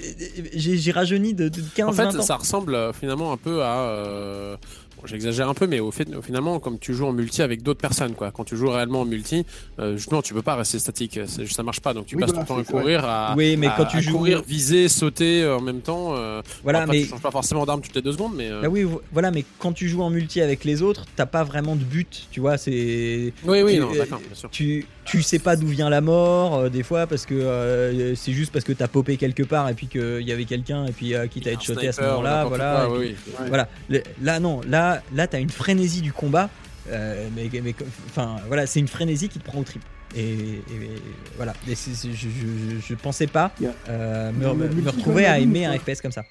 j'ai 0.54 0.92
rajeuni 0.92 1.34
de, 1.34 1.50
de 1.50 1.62
15 1.76 1.88
En 1.90 1.94
fait, 1.94 2.04
20 2.04 2.20
ans. 2.20 2.22
ça 2.22 2.36
ressemble 2.38 2.76
euh, 2.76 2.94
finalement 2.94 3.32
un 3.32 3.38
peu 3.38 3.64
à. 3.64 3.80
euh, 3.90 4.58
J'exagère 5.06 5.50
un 5.50 5.54
peu, 5.54 5.68
mais 5.68 5.80
au 5.80 5.92
fait, 5.92 6.08
finalement, 6.22 6.60
comme 6.60 6.80
tu 6.80 6.94
joues 6.94 7.06
en 7.08 7.12
multi 7.14 7.42
avec 7.42 7.62
d'autres 7.62 7.82
personnes, 7.82 8.14
quoi. 8.14 8.32
Quand 8.32 8.44
tu 8.44 8.56
joues 8.56 8.70
réellement 8.70 9.02
en 9.02 9.06
multi, 9.06 9.46
euh, 9.80 9.98
justement, 9.98 10.22
tu 10.22 10.34
peux 10.34 10.42
pas 10.42 10.56
rester 10.56 10.80
statique. 10.80 11.20
c'est- 11.28 11.46
Ça 11.54 11.62
marche 11.64 11.82
pas. 11.82 11.94
Donc, 11.94 12.06
tu 12.06 12.16
Oui, 12.16 12.22
passes 12.22 12.32
voilà, 12.32 12.46
ton 12.46 12.54
temps 12.56 12.60
à 12.60 12.64
vrai. 12.64 12.82
courir, 12.82 13.06
à, 13.06 13.34
Oui, 13.38 13.58
mais 13.58 13.68
à- 13.68 13.74
quand 13.78 13.86
tu 13.86 13.98
à 13.98 14.02
joues- 14.02 14.18
courir, 14.18 14.42
viser, 14.48 14.88
sauter 14.90 15.44
euh, 15.44 15.58
en 15.58 15.62
même 15.62 15.82
temps. 15.82 16.16
euh, 16.16 16.42
Voilà, 16.64 16.82
après, 16.82 16.96
mais 16.98 17.04
tu 17.04 17.10
changes 17.10 17.22
pas 17.22 17.32
forcément 17.32 17.66
d'arme 17.66 17.82
toutes 17.82 17.96
les 17.96 18.02
deux 18.02 18.12
secondes, 18.14 18.34
mais. 18.36 18.50
euh, 18.50 18.62
Bah 18.62 18.70
oui, 18.70 18.84
vo- 18.84 19.02
voilà, 19.12 19.30
mais 19.32 19.44
quand 19.60 19.74
tu 19.74 19.88
joues 19.90 20.02
en 20.04 20.10
multi 20.10 20.42
avec 20.42 20.64
les 20.64 20.82
autres, 20.82 21.06
t'as 21.16 21.26
pas 21.26 21.44
vraiment 21.44 21.76
de 21.76 21.84
but, 21.84 22.28
tu 22.32 22.40
vois. 22.40 22.58
C'est 22.58 23.34
Oui, 23.46 23.62
oui, 23.62 23.74
tu- 23.74 23.80
non, 23.80 23.94
euh, 23.94 23.98
d'accord, 23.98 24.20
bien 24.20 24.34
sûr. 24.36 24.50
tu, 24.52 24.86
tu 25.06 25.22
sais 25.22 25.40
pas 25.40 25.56
d'où 25.56 25.68
vient 25.68 25.90
la 25.90 26.02
mort 26.02 26.56
euh, 26.56 26.70
des 26.70 26.84
fois 26.84 27.08
parce 27.08 27.26
que 27.26 27.34
euh, 27.34 28.16
c'est 28.16 28.32
juste 28.34 28.52
parce 28.52 28.64
que 28.66 28.72
t'as 28.74 28.88
popé 28.88 29.18
quelque 29.18 29.44
part 29.44 29.68
et 29.70 29.74
puis 29.74 29.88
qu'il 29.88 30.22
y 30.22 30.32
avait 30.32 30.46
quelqu'un 30.46 30.86
et 30.86 30.92
puis 30.92 31.14
euh, 31.14 31.28
qui 31.28 31.42
t'a 31.42 31.50
Un 31.50 31.54
headshoté 31.54 31.88
à 31.88 31.92
ce 31.92 32.02
moment-là, 32.02 32.46
voilà. 32.46 32.86
quoi, 32.88 32.96
et 32.96 33.00
oui, 33.00 33.08
puis- 33.22 33.24
oui. 33.28 33.34
Ouais. 33.44 33.48
Voilà. 33.50 33.70
Le- 33.90 34.04
là 34.22 34.40
non, 34.40 34.62
là 34.68 35.02
là 35.14 35.28
t'as 35.28 35.40
une 35.40 35.50
frénésie 35.50 36.02
du 36.02 36.14
combat, 36.14 36.50
euh, 36.90 37.28
mais 37.36 37.50
mais 37.62 37.76
enfin 38.10 38.38
voilà, 38.48 38.66
c'est 38.66 38.80
une 38.80 38.88
frénésie 38.88 39.30
qui 39.30 39.40
te 39.40 39.46
prend 39.46 39.60
au 39.60 39.64
trip. 39.64 39.82
Et, 40.16 40.22
et- 40.22 40.34
et 40.36 41.02
voilà, 41.38 41.54
Et 41.68 41.74
je, 41.76 42.10
je, 42.12 42.28
je- 42.30 42.80
je 42.88 42.94
pensais 42.94 43.26
pas 43.28 43.52
euh, 43.90 44.32
me, 44.32 44.48
retrouver 44.90 45.26
à 45.26 45.40
aimer 45.40 45.66
un 45.66 45.78
FPS 45.78 46.02
comme 46.02 46.12
ça. 46.12 46.24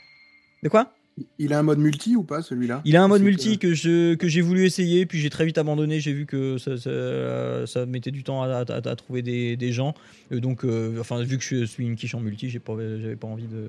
De 0.62 0.68
quoi? 0.68 0.92
Il 1.38 1.52
a 1.52 1.58
un 1.58 1.62
mode 1.62 1.78
multi 1.78 2.16
ou 2.16 2.22
pas 2.22 2.40
celui-là? 2.40 2.80
Il 2.86 2.96
a 2.96 3.02
un 3.02 3.08
mode 3.08 3.20
multi 3.22 3.58
que- 3.58 3.68
que 3.68 3.74
je 3.74 4.14
que 4.14 4.28
j'ai 4.28 4.40
voulu 4.40 4.64
essayer, 4.64 5.04
puis 5.04 5.18
j'ai 5.20 5.28
très 5.28 5.44
vite 5.44 5.58
abandonné. 5.58 6.00
J'ai 6.00 6.14
vu 6.14 6.24
que 6.24 6.56
ça, 6.56 6.78
ça, 6.78 7.66
ça 7.66 7.84
mettait 7.84 8.10
du 8.10 8.22
temps 8.24 8.42
à, 8.42 8.64
à- 8.66 8.88
à 8.88 8.96
trouver 8.96 9.20
des, 9.20 9.56
des 9.56 9.72
gens. 9.72 9.92
Euh, 10.32 10.40
donc, 10.40 10.64
euh, 10.64 10.96
enfin, 11.00 11.22
vu 11.22 11.36
que 11.36 11.44
je 11.44 11.64
suis 11.66 11.84
une 11.84 11.96
quiche 11.96 12.14
en 12.14 12.20
multi, 12.20 12.48
j'ai 12.48 12.60
pas, 12.60 12.72
j'avais 12.78 13.16
pas 13.16 13.26
envie 13.28 13.46
de, 13.46 13.68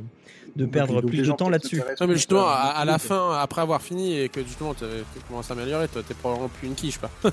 de 0.56 0.66
perdre 0.66 1.02
donc, 1.02 1.12
plus 1.12 1.22
de 1.28 1.32
temps 1.34 1.50
là-dessus. 1.50 1.82
mais 2.00 2.14
justement, 2.16 2.48
à- 2.48 2.86
la 2.86 2.98
fin, 2.98 3.38
après 3.38 3.62
avoir 3.62 3.82
fini 3.82 4.18
et 4.18 4.30
que 4.30 4.42
justement 4.42 4.74
tu 4.74 4.86
commences 5.28 5.50
à 5.52 5.54
améliorer, 5.54 5.90
toi, 5.90 6.02
t'es 6.08 6.14
probablement 6.14 6.48
plus 6.50 6.68
une 6.70 6.76
quiche, 6.76 6.98
pas. 7.00 7.12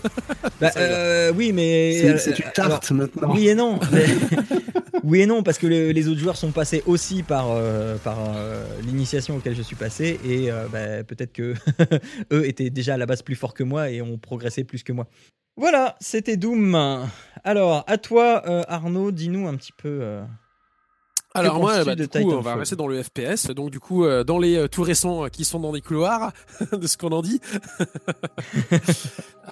Bah, 0.61 0.71
euh, 0.77 1.33
oui, 1.37 1.53
mais 1.53 2.19
C'est 2.19 2.39
une 2.39 2.45
alors, 2.45 2.53
tarte 2.81 2.91
maintenant. 2.91 3.33
oui 3.35 3.49
et 3.49 3.55
non. 3.55 3.79
Mais- 3.93 4.05
oui 5.05 5.21
et 5.21 5.27
non, 5.27 5.43
parce 5.43 5.57
que 5.59 5.67
le- 5.67 5.91
les 5.93 6.09
autres 6.09 6.21
joueurs 6.21 6.37
sont 6.37 6.51
passés 6.51 6.83
aussi 6.87 7.23
par, 7.23 7.47
euh, 7.51 7.97
par 7.97 8.19
euh, 8.37 8.63
l'initiation 8.85 9.37
auquel 9.37 9.55
je 9.57 9.63
suis 9.63 9.77
passé, 9.77 10.10
et 10.25 10.51
euh, 10.51 10.67
bah, 10.69 11.05
peut-être 11.05 11.33
que 11.33 11.55
eux 12.33 12.47
étaient 12.47 12.71
déjà 12.71 12.95
à 12.95 12.97
la 12.97 13.07
base 13.07 13.23
plus 13.23 13.37
forts 13.37 13.55
que 13.55 13.63
moi 13.63 13.91
et 13.91 14.03
ont 14.03 14.19
progressé 14.19 14.65
plus 14.65 14.83
que 14.83 14.93
moi. 14.93 15.07
Voilà, 15.57 15.97
c'était 16.01 16.37
Doom. 16.37 17.09
Alors, 17.45 17.85
à 17.87 17.99
toi, 17.99 18.43
euh, 18.47 18.63
Arnaud, 18.69 19.11
dis-nous 19.11 19.47
un 19.47 19.57
petit 19.57 19.73
peu. 19.73 20.23
Alors 21.33 21.61
moi, 21.61 21.85
bah, 21.85 21.95
du 21.95 22.09
coup, 22.09 22.33
on 22.33 22.41
va 22.41 22.57
rester 22.57 22.75
dans 22.77 22.89
le 22.89 23.01
FPS. 23.03 23.47
Donc 23.55 23.71
du 23.71 23.79
coup, 23.79 24.05
euh, 24.05 24.25
dans 24.25 24.39
les 24.39 24.57
euh, 24.57 24.67
tout 24.69 24.83
récents 24.83 25.25
euh, 25.25 25.29
qui 25.29 25.45
sont 25.45 25.61
dans 25.61 25.71
les 25.73 25.81
couloirs, 25.81 26.33
de 26.73 26.87
ce 26.87 26.97
qu'on 26.97 27.11
en 27.11 27.23
dit. 27.23 27.41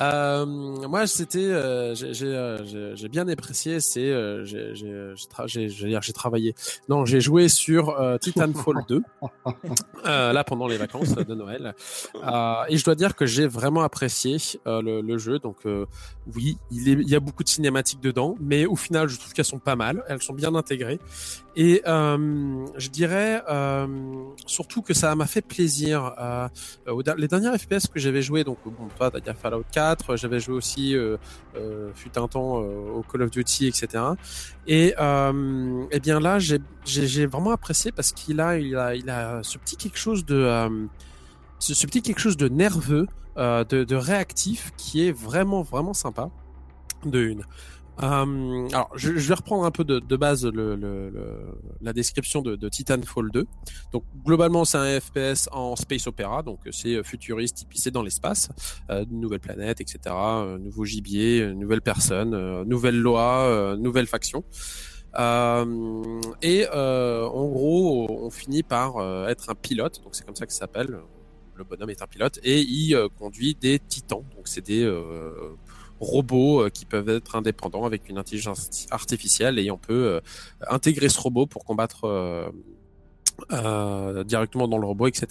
Euh, 0.00 0.46
moi, 0.46 1.08
c'était, 1.08 1.38
euh, 1.40 1.92
j'ai 1.92 2.14
j'ai, 2.14 2.56
j'ai- 2.66 2.92
j'ai 2.94 3.08
bien 3.08 3.26
apprécié. 3.26 3.80
C'est, 3.80 3.98
euh, 4.08 4.44
j'ai 4.44 4.72
j'ai 4.76 4.86
j'ai 5.16 5.26
tra- 5.26 6.12
travaillé. 6.12 6.54
Non, 6.88 7.04
j'ai 7.04 7.20
joué 7.20 7.48
sur 7.48 7.96
Titanfall 8.20 8.76
2. 8.88 9.02
euh, 10.06 10.32
là 10.32 10.44
pendant 10.44 10.68
les 10.68 10.76
vacances 10.76 11.16
de 11.16 11.34
Noël. 11.34 11.74
Euh, 12.14 12.54
et 12.68 12.76
je 12.76 12.84
dois 12.84 12.94
dire 12.94 13.16
que 13.16 13.26
j'ai 13.26 13.48
vraiment 13.48 13.82
apprécié 13.82 14.36
euh, 14.68 14.80
le, 14.82 15.00
le 15.00 15.18
jeu. 15.18 15.40
Donc 15.40 15.56
euh, 15.66 15.84
oui, 16.32 16.58
il, 16.70 16.88
est, 16.88 16.92
il 16.92 17.08
y 17.08 17.16
a 17.16 17.20
beaucoup 17.20 17.42
de 17.42 17.48
cinématiques 17.48 18.00
dedans, 18.00 18.36
mais 18.40 18.66
au 18.66 18.76
final, 18.76 19.08
je 19.08 19.18
trouve 19.18 19.32
qu'elles 19.32 19.44
sont 19.44 19.58
pas 19.58 19.74
mal. 19.74 20.04
Elles 20.08 20.22
sont 20.22 20.34
bien 20.34 20.54
intégrées. 20.54 21.00
Et 21.58 21.82
euh, 21.88 22.66
je 22.76 22.88
dirais 22.88 23.42
euh, 23.50 23.86
surtout 24.46 24.80
que 24.80 24.94
ça 24.94 25.14
m'a 25.16 25.26
fait 25.26 25.42
plaisir. 25.42 26.14
Euh, 26.18 26.48
les 27.16 27.26
dernières 27.26 27.58
FPS 27.58 27.88
que 27.88 27.98
j'avais 27.98 28.22
joué, 28.22 28.44
donc 28.44 28.58
bon, 28.64 28.86
toi, 28.96 29.10
t'as 29.10 29.34
Fallout 29.34 29.64
4, 29.72 30.14
j'avais 30.14 30.38
joué 30.38 30.54
aussi, 30.54 30.94
euh, 30.94 31.16
euh, 31.56 31.90
fut 31.94 32.16
un 32.16 32.28
temps, 32.28 32.58
au 32.58 33.04
Call 33.10 33.22
of 33.22 33.32
Duty, 33.32 33.66
etc. 33.66 34.04
Et 34.68 34.94
eh 34.96 36.00
bien 36.00 36.20
là, 36.20 36.38
j'ai 36.38 37.26
vraiment 37.26 37.50
apprécié 37.50 37.90
parce 37.90 38.12
qu'il 38.12 38.40
a, 38.40 38.56
il 38.56 38.76
a, 38.76 38.94
il 38.94 39.10
a 39.10 39.42
ce 39.42 39.58
petit 39.58 39.76
quelque 39.76 39.98
chose 39.98 40.24
de, 40.24 40.88
ce 41.58 41.86
petit 41.86 42.02
quelque 42.02 42.20
chose 42.20 42.36
de 42.36 42.48
nerveux, 42.48 43.08
euh, 43.36 43.64
de, 43.64 43.84
de 43.84 43.96
réactif, 43.96 44.72
qui 44.76 45.06
est 45.06 45.12
vraiment, 45.12 45.62
vraiment 45.62 45.94
sympa. 45.94 46.30
De 47.04 47.20
une. 47.20 47.44
Euh, 48.02 48.68
alors, 48.68 48.90
je, 48.94 49.16
je 49.16 49.28
vais 49.28 49.34
reprendre 49.34 49.64
un 49.64 49.70
peu 49.70 49.84
de, 49.84 49.98
de 49.98 50.16
base 50.16 50.44
le, 50.46 50.76
le, 50.76 51.10
le- 51.10 51.58
la 51.80 51.92
description 51.92 52.42
de, 52.42 52.54
de 52.56 52.68
Titanfall 52.68 53.30
2. 53.32 53.46
Donc, 53.92 54.04
globalement, 54.24 54.64
c'est 54.64 54.78
un 54.78 55.00
FPS 55.00 55.48
en 55.52 55.74
space 55.76 56.06
opéra, 56.06 56.42
donc 56.42 56.60
euh, 56.66 56.70
c'est 56.72 57.02
futuriste, 57.02 57.66
c'est 57.74 57.90
dans 57.90 58.02
l'espace, 58.02 58.48
euh, 58.90 59.04
nouvelle 59.10 59.40
planète, 59.40 59.80
etc., 59.80 59.98
euh, 60.06 60.58
nouveau 60.58 60.84
gibier, 60.84 61.40
euh, 61.42 61.52
nouvelle 61.54 61.82
personne, 61.82 62.34
euh, 62.34 62.64
nouvelle 62.64 62.98
loi, 63.00 63.42
euh, 63.46 63.76
nouvelle 63.76 64.06
faction. 64.06 64.44
Euh, 65.18 66.20
et 66.42 66.66
euh, 66.74 67.26
en 67.26 67.48
gros, 67.48 68.06
on 68.26 68.30
finit 68.30 68.62
par 68.62 68.98
euh, 68.98 69.26
être 69.28 69.50
un 69.50 69.54
pilote, 69.54 70.02
donc 70.04 70.14
c'est 70.14 70.24
comme 70.24 70.36
ça 70.36 70.46
que 70.46 70.52
ça 70.52 70.60
s'appelle. 70.60 70.98
Le 71.54 71.64
bonhomme 71.64 71.90
est 71.90 72.02
un 72.02 72.06
pilote 72.06 72.38
et 72.44 72.60
il 72.60 72.94
euh, 72.94 73.08
conduit 73.18 73.56
des 73.60 73.80
titans, 73.80 74.22
donc 74.36 74.46
c'est 74.46 74.64
des 74.64 74.84
euh, 74.84 75.32
robots 76.00 76.62
euh, 76.62 76.70
qui 76.70 76.84
peuvent 76.84 77.08
être 77.08 77.36
indépendants 77.36 77.84
avec 77.84 78.08
une 78.08 78.18
intelligence 78.18 78.86
artificielle 78.90 79.58
et 79.58 79.70
on 79.70 79.78
peut 79.78 79.92
euh, 79.92 80.20
intégrer 80.68 81.08
ce 81.08 81.20
robot 81.20 81.46
pour 81.46 81.64
combattre 81.64 82.04
euh, 83.52 84.24
directement 84.24 84.68
dans 84.68 84.78
le 84.78 84.86
robot, 84.86 85.06
etc. 85.06 85.28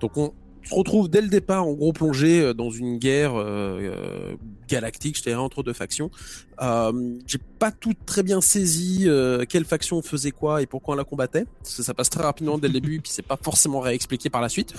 Donc 0.00 0.16
on 0.16 0.32
se 0.64 0.74
retrouve 0.74 1.08
dès 1.08 1.20
le 1.20 1.28
départ 1.28 1.66
en 1.66 1.72
gros 1.72 1.92
plongé 1.92 2.40
euh, 2.40 2.54
dans 2.54 2.70
une 2.70 2.98
guerre 2.98 3.34
euh, 3.34 3.78
euh, 3.80 4.34
galactique, 4.68 5.18
je 5.18 5.22
dirais 5.22 5.34
entre 5.36 5.62
deux 5.62 5.72
factions. 5.72 6.10
Euh, 6.60 7.18
J'ai 7.26 7.38
pas 7.58 7.70
tout 7.70 7.94
très 8.06 8.22
bien 8.22 8.40
saisi 8.40 9.04
euh, 9.06 9.44
quelle 9.48 9.64
faction 9.64 10.00
faisait 10.02 10.30
quoi 10.30 10.62
et 10.62 10.66
pourquoi 10.66 10.94
on 10.94 10.96
la 10.96 11.04
combattait. 11.04 11.44
Parce 11.62 11.76
que 11.76 11.82
ça 11.82 11.94
passe 11.94 12.10
très 12.10 12.22
rapidement 12.22 12.58
dès 12.58 12.68
le 12.68 12.74
début, 12.74 13.00
puis 13.00 13.10
c'est 13.12 13.26
pas 13.26 13.38
forcément 13.40 13.80
réexpliqué 13.80 14.30
par 14.30 14.40
la 14.40 14.48
suite. 14.48 14.74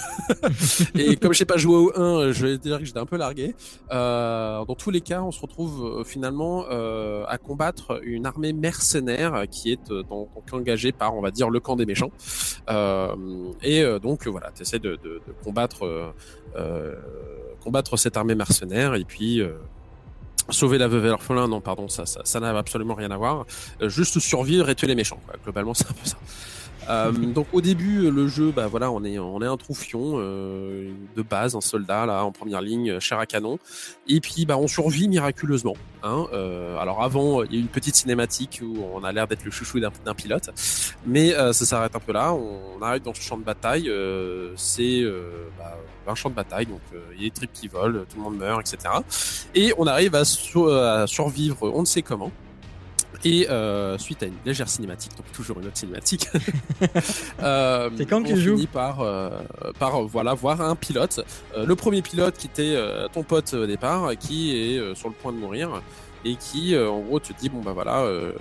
et 0.95 1.15
comme 1.17 1.33
j'ai 1.33 1.45
pas 1.45 1.57
joué 1.57 1.75
au 1.75 1.99
1, 1.99 2.31
je 2.31 2.47
vais 2.47 2.57
dire 2.57 2.79
que 2.79 2.85
j'étais 2.85 2.99
un 2.99 3.05
peu 3.05 3.17
largué. 3.17 3.55
Euh, 3.91 4.63
dans 4.65 4.75
tous 4.75 4.91
les 4.91 5.01
cas, 5.01 5.21
on 5.21 5.31
se 5.31 5.39
retrouve 5.39 5.85
euh, 5.85 6.03
finalement 6.03 6.65
euh, 6.69 7.25
à 7.27 7.37
combattre 7.37 7.99
une 8.03 8.25
armée 8.25 8.53
mercenaire 8.53 9.43
qui 9.49 9.71
est 9.71 9.91
euh, 9.91 10.03
donc, 10.03 10.29
engagée 10.51 10.91
par, 10.91 11.15
on 11.15 11.21
va 11.21 11.31
dire, 11.31 11.49
le 11.49 11.59
camp 11.59 11.75
des 11.75 11.85
méchants. 11.85 12.11
Euh, 12.69 13.15
et 13.61 13.81
euh, 13.81 13.99
donc 13.99 14.27
voilà, 14.27 14.51
tu 14.55 14.61
essaies 14.61 14.79
de, 14.79 14.91
de, 15.03 15.21
de 15.27 15.33
combattre, 15.43 15.72
euh, 15.81 16.11
euh, 16.55 16.95
combattre 17.63 17.97
cette 17.97 18.17
armée 18.17 18.35
mercenaire 18.35 18.95
et 18.95 19.03
puis 19.03 19.41
euh, 19.41 19.53
sauver 20.49 20.77
la 20.77 20.87
veuve 20.87 21.05
et 21.05 21.09
l'orphelin. 21.09 21.47
Non, 21.47 21.61
pardon, 21.61 21.87
ça, 21.87 22.05
ça, 22.05 22.39
n'a 22.39 22.57
absolument 22.57 22.95
rien 22.95 23.11
à 23.11 23.17
voir. 23.17 23.45
Juste 23.81 24.19
survivre 24.19 24.69
et 24.69 24.75
tuer 24.75 24.87
les 24.87 24.95
méchants. 24.95 25.19
Globalement, 25.43 25.73
c'est 25.73 25.89
un 25.89 25.93
peu 25.93 26.05
ça. 26.05 26.17
Euh, 26.89 27.11
donc 27.33 27.47
au 27.53 27.61
début 27.61 28.11
le 28.11 28.27
jeu 28.27 28.51
bah 28.51 28.67
voilà 28.67 28.91
on 28.91 29.03
est 29.03 29.17
on 29.19 29.41
est 29.41 29.47
un 29.47 29.57
troufion 29.57 30.13
euh, 30.15 30.91
de 31.15 31.21
base 31.21 31.55
un 31.55 31.61
soldat 31.61 32.05
là 32.05 32.23
en 32.25 32.31
première 32.31 32.61
ligne 32.61 32.99
chair 32.99 33.19
à 33.19 33.25
canon. 33.25 33.59
Et 34.07 34.19
puis 34.19 34.45
bah 34.45 34.57
on 34.57 34.67
survit 34.67 35.07
miraculeusement 35.07 35.75
hein. 36.03 36.25
Euh, 36.33 36.77
alors 36.77 37.03
avant 37.03 37.43
il 37.43 37.51
y 37.51 37.55
a 37.55 37.57
eu 37.57 37.61
une 37.61 37.67
petite 37.67 37.95
cinématique 37.95 38.61
où 38.63 38.77
on 38.93 39.03
a 39.03 39.11
l'air 39.11 39.27
d'être 39.27 39.45
le 39.45 39.51
chouchou 39.51 39.79
d'un 39.79 40.13
pilote. 40.13 40.49
Mais 41.05 41.33
euh, 41.33 41.53
ça 41.53 41.65
s'arrête 41.65 41.95
un 41.95 41.99
peu 41.99 42.13
là. 42.13 42.33
On, 42.33 42.81
arrive 42.81 43.03
dans 43.03 43.13
ce 43.13 43.21
champ 43.21 43.37
de 43.37 43.43
bataille 43.43 43.87
euh, 43.87 44.51
c'est 44.57 45.01
euh, 45.01 45.47
bah, 45.57 45.77
un 46.05 46.15
champ 46.15 46.29
de 46.29 46.35
bataille. 46.35 46.65
Donc 46.65 46.81
euh, 46.93 46.99
il 47.15 47.23
y 47.23 47.25
a 47.25 47.29
des 47.29 47.33
tripes 47.33 47.53
qui 47.53 47.67
volent 47.67 47.99
tout 48.09 48.17
le 48.17 48.23
monde 48.23 48.37
meurt 48.37 48.61
etc 48.61 48.95
et 49.55 49.73
on 49.77 49.87
arrive 49.87 50.15
à, 50.15 50.21
à 50.21 51.07
survivre 51.07 51.71
on 51.73 51.81
ne 51.81 51.85
sait 51.85 52.01
comment 52.01 52.31
et 53.25 53.49
euh, 53.49 53.97
suite 53.97 54.23
à 54.23 54.25
une 54.25 54.35
légère 54.45 54.67
cinématique, 54.69 55.15
donc 55.17 55.31
toujours 55.31 55.59
une 55.59 55.67
autre 55.67 55.77
cinématique, 55.77 56.27
euh, 57.41 57.89
quand 58.09 58.21
on 58.21 58.35
finit 58.35 58.67
par, 58.67 59.01
euh, 59.01 59.29
par 59.79 59.95
euh, 59.95 60.07
voilà 60.09 60.33
voir 60.33 60.61
un 60.61 60.75
pilote, 60.75 61.25
Euh, 61.55 61.65
le 61.65 61.75
premier 61.75 62.01
pilote 62.01 62.35
qui 62.37 62.47
était 62.47 62.73
euh, 62.75 63.07
ton 63.07 63.23
pote 63.23 63.53
au 63.53 63.65
départ, 63.65 64.11
qui 64.19 64.55
est 64.55 64.77
euh, 64.77 64.95
sur 64.95 65.09
le 65.09 65.13
point 65.13 65.31
de 65.31 65.37
mourir 65.37 65.81
et 66.25 66.35
qui 66.35 66.73
euh, 66.73 66.89
en 66.89 66.99
gros 67.01 67.19
te 67.19 67.33
dit 67.33 67.49
bon 67.49 67.61
bah 67.61 67.73
voilà 67.73 68.01
euh, 68.01 68.31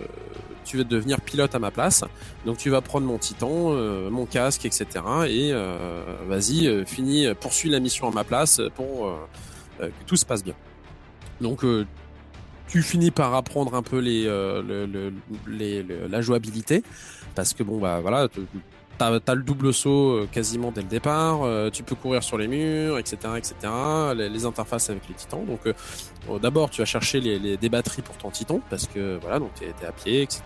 tu 0.65 0.77
vas 0.79 0.85
devenir 0.85 1.21
pilote 1.21 1.55
à 1.55 1.59
ma 1.59 1.71
place. 1.71 2.05
Donc 2.47 2.57
tu 2.59 2.71
vas 2.71 2.81
prendre 2.81 3.07
mon 3.07 3.19
titan 3.19 3.73
euh, 3.73 4.11
mon 4.11 4.27
casque 4.27 4.65
etc 4.65 4.85
et 5.29 5.51
euh, 5.53 6.03
vas-y 6.29 6.85
finis 6.87 7.27
poursuis 7.41 7.71
la 7.71 7.81
mission 7.81 8.09
à 8.09 8.13
ma 8.13 8.25
place 8.25 8.61
pour 8.77 9.13
que 9.79 10.05
tout 10.07 10.17
se 10.17 10.25
passe 10.25 10.45
bien. 10.45 10.55
Donc 11.41 11.65
euh, 11.65 11.87
tu 12.73 12.83
finis 12.83 13.11
par 13.11 13.35
apprendre 13.35 13.75
un 13.75 13.83
peu 13.83 13.99
les, 13.99 14.27
euh, 14.27 14.63
le, 14.63 14.87
le- 14.87 15.13
le- 15.47 16.07
la 16.09 16.21
jouabilité 16.23 16.83
parce 17.35 17.53
que 17.53 17.63
bon 17.63 17.79
bah 17.79 18.01
voilà 18.01 18.29
t'as 18.99 19.19
as 19.27 19.35
le 19.35 19.43
double 19.43 19.75
saut 19.75 20.11
euh, 20.13 20.29
quasiment 20.31 20.71
dès 20.73 20.81
le 20.83 20.87
départ 20.89 21.43
euh, 21.43 21.69
tu 21.71 21.83
peux 21.83 21.95
courir 21.95 22.23
sur 22.23 22.39
les 22.39 22.49
murs 22.49 22.99
etc 22.99 23.17
etc 23.37 23.55
les, 24.17 24.29
les 24.31 24.45
interfaces 24.47 24.89
avec 24.91 25.07
les 25.09 25.15
titans 25.15 25.45
donc 25.45 25.61
euh, 25.67 25.73
D'abord, 26.41 26.71
tu 26.71 26.81
vas 26.81 26.85
chercher 26.87 27.21
les, 27.21 27.39
les- 27.39 27.57
des 27.57 27.69
batteries 27.69 28.01
pour 28.03 28.17
ton 28.17 28.31
Titan 28.31 28.61
parce 28.71 28.87
que 28.87 29.19
voilà, 29.21 29.41
donc 29.41 29.51
t'es 29.55 29.67
es 29.83 29.87
à 29.87 29.91
pied, 29.91 30.23
etc. 30.23 30.43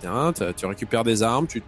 Tu 0.56 0.64
récupères 0.64 1.04
des 1.04 1.22
armes, 1.22 1.46
tu 1.46 1.62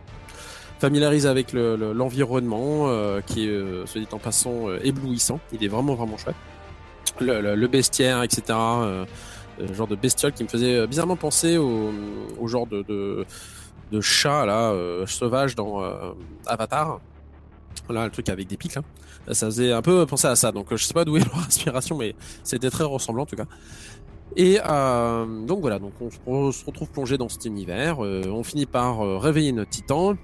familiarises 0.80 1.26
avec 1.26 1.52
le- 1.52 1.76
le- 1.76 1.92
l'environnement 1.92 2.88
euh, 2.88 3.20
qui 3.20 3.44
est, 3.44 3.50
euh, 3.50 3.84
se 3.84 3.98
dit 3.98 4.08
en 4.12 4.18
passant, 4.18 4.70
euh, 4.70 4.78
éblouissant. 4.82 5.40
Il 5.52 5.62
est 5.62 5.68
vraiment 5.68 5.94
vraiment 5.94 6.16
chouette. 6.16 6.36
Le, 7.20 7.42
le- 7.42 7.54
le 7.54 7.66
bestiaire, 7.68 8.22
etc. 8.22 8.42
euh, 9.60 9.74
genre 9.74 9.86
de 9.86 9.96
bestiole 9.96 10.32
qui 10.32 10.44
me 10.44 10.48
faisait 10.48 10.76
euh, 10.76 10.86
bizarrement 10.86 11.16
penser 11.16 11.56
au, 11.56 11.90
au 12.38 12.48
genre 12.48 12.66
de, 12.66 12.82
de, 12.82 13.24
de 13.92 14.00
chat 14.00 14.46
là 14.46 14.70
euh, 14.72 15.06
sauvage 15.06 15.54
dans 15.54 15.82
euh, 15.82 16.12
Avatar. 16.46 17.00
Là, 17.90 18.04
le 18.04 18.10
truc 18.10 18.28
avec 18.28 18.46
des 18.48 18.56
pics. 18.56 18.78
Ça 19.30 19.46
faisait 19.46 19.72
un 19.72 19.82
peu 19.82 20.04
penser 20.04 20.26
à 20.26 20.36
ça. 20.36 20.52
Donc, 20.52 20.66
je 20.70 20.82
sais 20.82 20.92
pas 20.94 21.04
d'où 21.04 21.16
est 21.16 21.24
leur 21.32 21.38
inspiration, 21.38 21.96
mais 21.96 22.14
c'était 22.42 22.70
très 22.70 22.84
ressemblant 22.84 23.22
en 23.22 23.26
tout 23.26 23.36
cas. 23.36 23.46
Et 24.36 24.58
euh, 24.68 25.46
donc 25.46 25.60
voilà, 25.60 25.78
donc 25.78 25.92
on 26.26 26.52
se, 26.52 26.64
retrouve 26.66 26.90
plongé 26.90 27.16
dans 27.16 27.28
cet 27.28 27.46
univers. 27.46 28.04
euh, 28.04 28.22
on 28.26 28.42
finit 28.42 28.66
par 28.66 29.00
réveiller 29.20 29.52
notre 29.52 29.70
titan. 29.70 30.16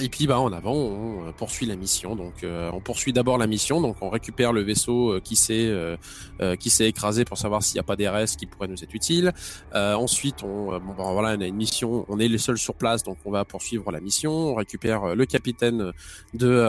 Et 0.00 0.08
puis 0.08 0.26
bah 0.26 0.38
en 0.38 0.52
avant, 0.52 0.74
on 0.74 1.26
euh, 1.26 1.32
poursuit 1.32 1.66
la 1.66 1.74
mission. 1.74 2.14
Donc 2.14 2.44
euh, 2.44 2.70
on 2.72 2.80
poursuit 2.80 3.12
d'abord 3.12 3.38
la 3.38 3.46
mission. 3.46 3.80
Donc 3.80 3.96
on 4.00 4.10
récupère 4.10 4.52
le 4.52 4.60
vaisseau 4.60 5.14
euh, 5.14 5.20
qui 5.20 5.34
s'est 5.34 5.66
euh, 5.66 5.96
euh, 6.40 6.56
qui 6.56 6.70
s'est 6.70 6.88
écrasé 6.88 7.24
pour 7.24 7.36
savoir 7.36 7.62
s'il 7.62 7.74
n'y 7.74 7.80
a 7.80 7.84
pas 7.84 7.96
des 7.96 8.08
restes 8.08 8.38
qui 8.38 8.46
pourraient 8.46 8.68
nous 8.68 8.82
être 8.82 8.94
utiles. 8.94 9.32
Ensuite, 9.74 10.42
on 10.42 10.78
bon, 10.78 10.94
bah, 10.96 11.12
voilà, 11.12 11.36
on 11.36 11.40
a 11.40 11.46
une 11.46 11.56
mission. 11.56 12.04
On 12.08 12.18
est 12.18 12.28
les 12.28 12.38
seuls 12.38 12.58
sur 12.58 12.74
place, 12.74 13.02
donc 13.02 13.18
on 13.24 13.30
va 13.30 13.44
poursuivre 13.44 13.90
la 13.90 14.00
mission. 14.00 14.32
On 14.32 14.54
récupère 14.54 15.14
le 15.14 15.26
capitaine 15.26 15.92
de 16.34 16.64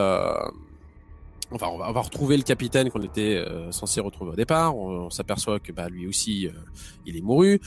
Enfin, 1.51 1.67
on 1.67 1.77
va, 1.79 2.01
retrouver 2.01 2.37
le 2.37 2.43
capitaine 2.43 2.91
qu'on 2.91 3.01
était 3.01 3.43
censé 3.71 3.99
retrouver 4.01 4.31
au 4.31 4.35
départ. 4.35 4.77
On, 4.77 5.05
on 5.05 5.09
s'aperçoit 5.09 5.59
que 5.59 5.71
bah, 5.71 5.89
lui 5.89 6.07
aussi, 6.07 6.47
il 7.05 7.17
est 7.17 7.21
mouru. 7.21 7.59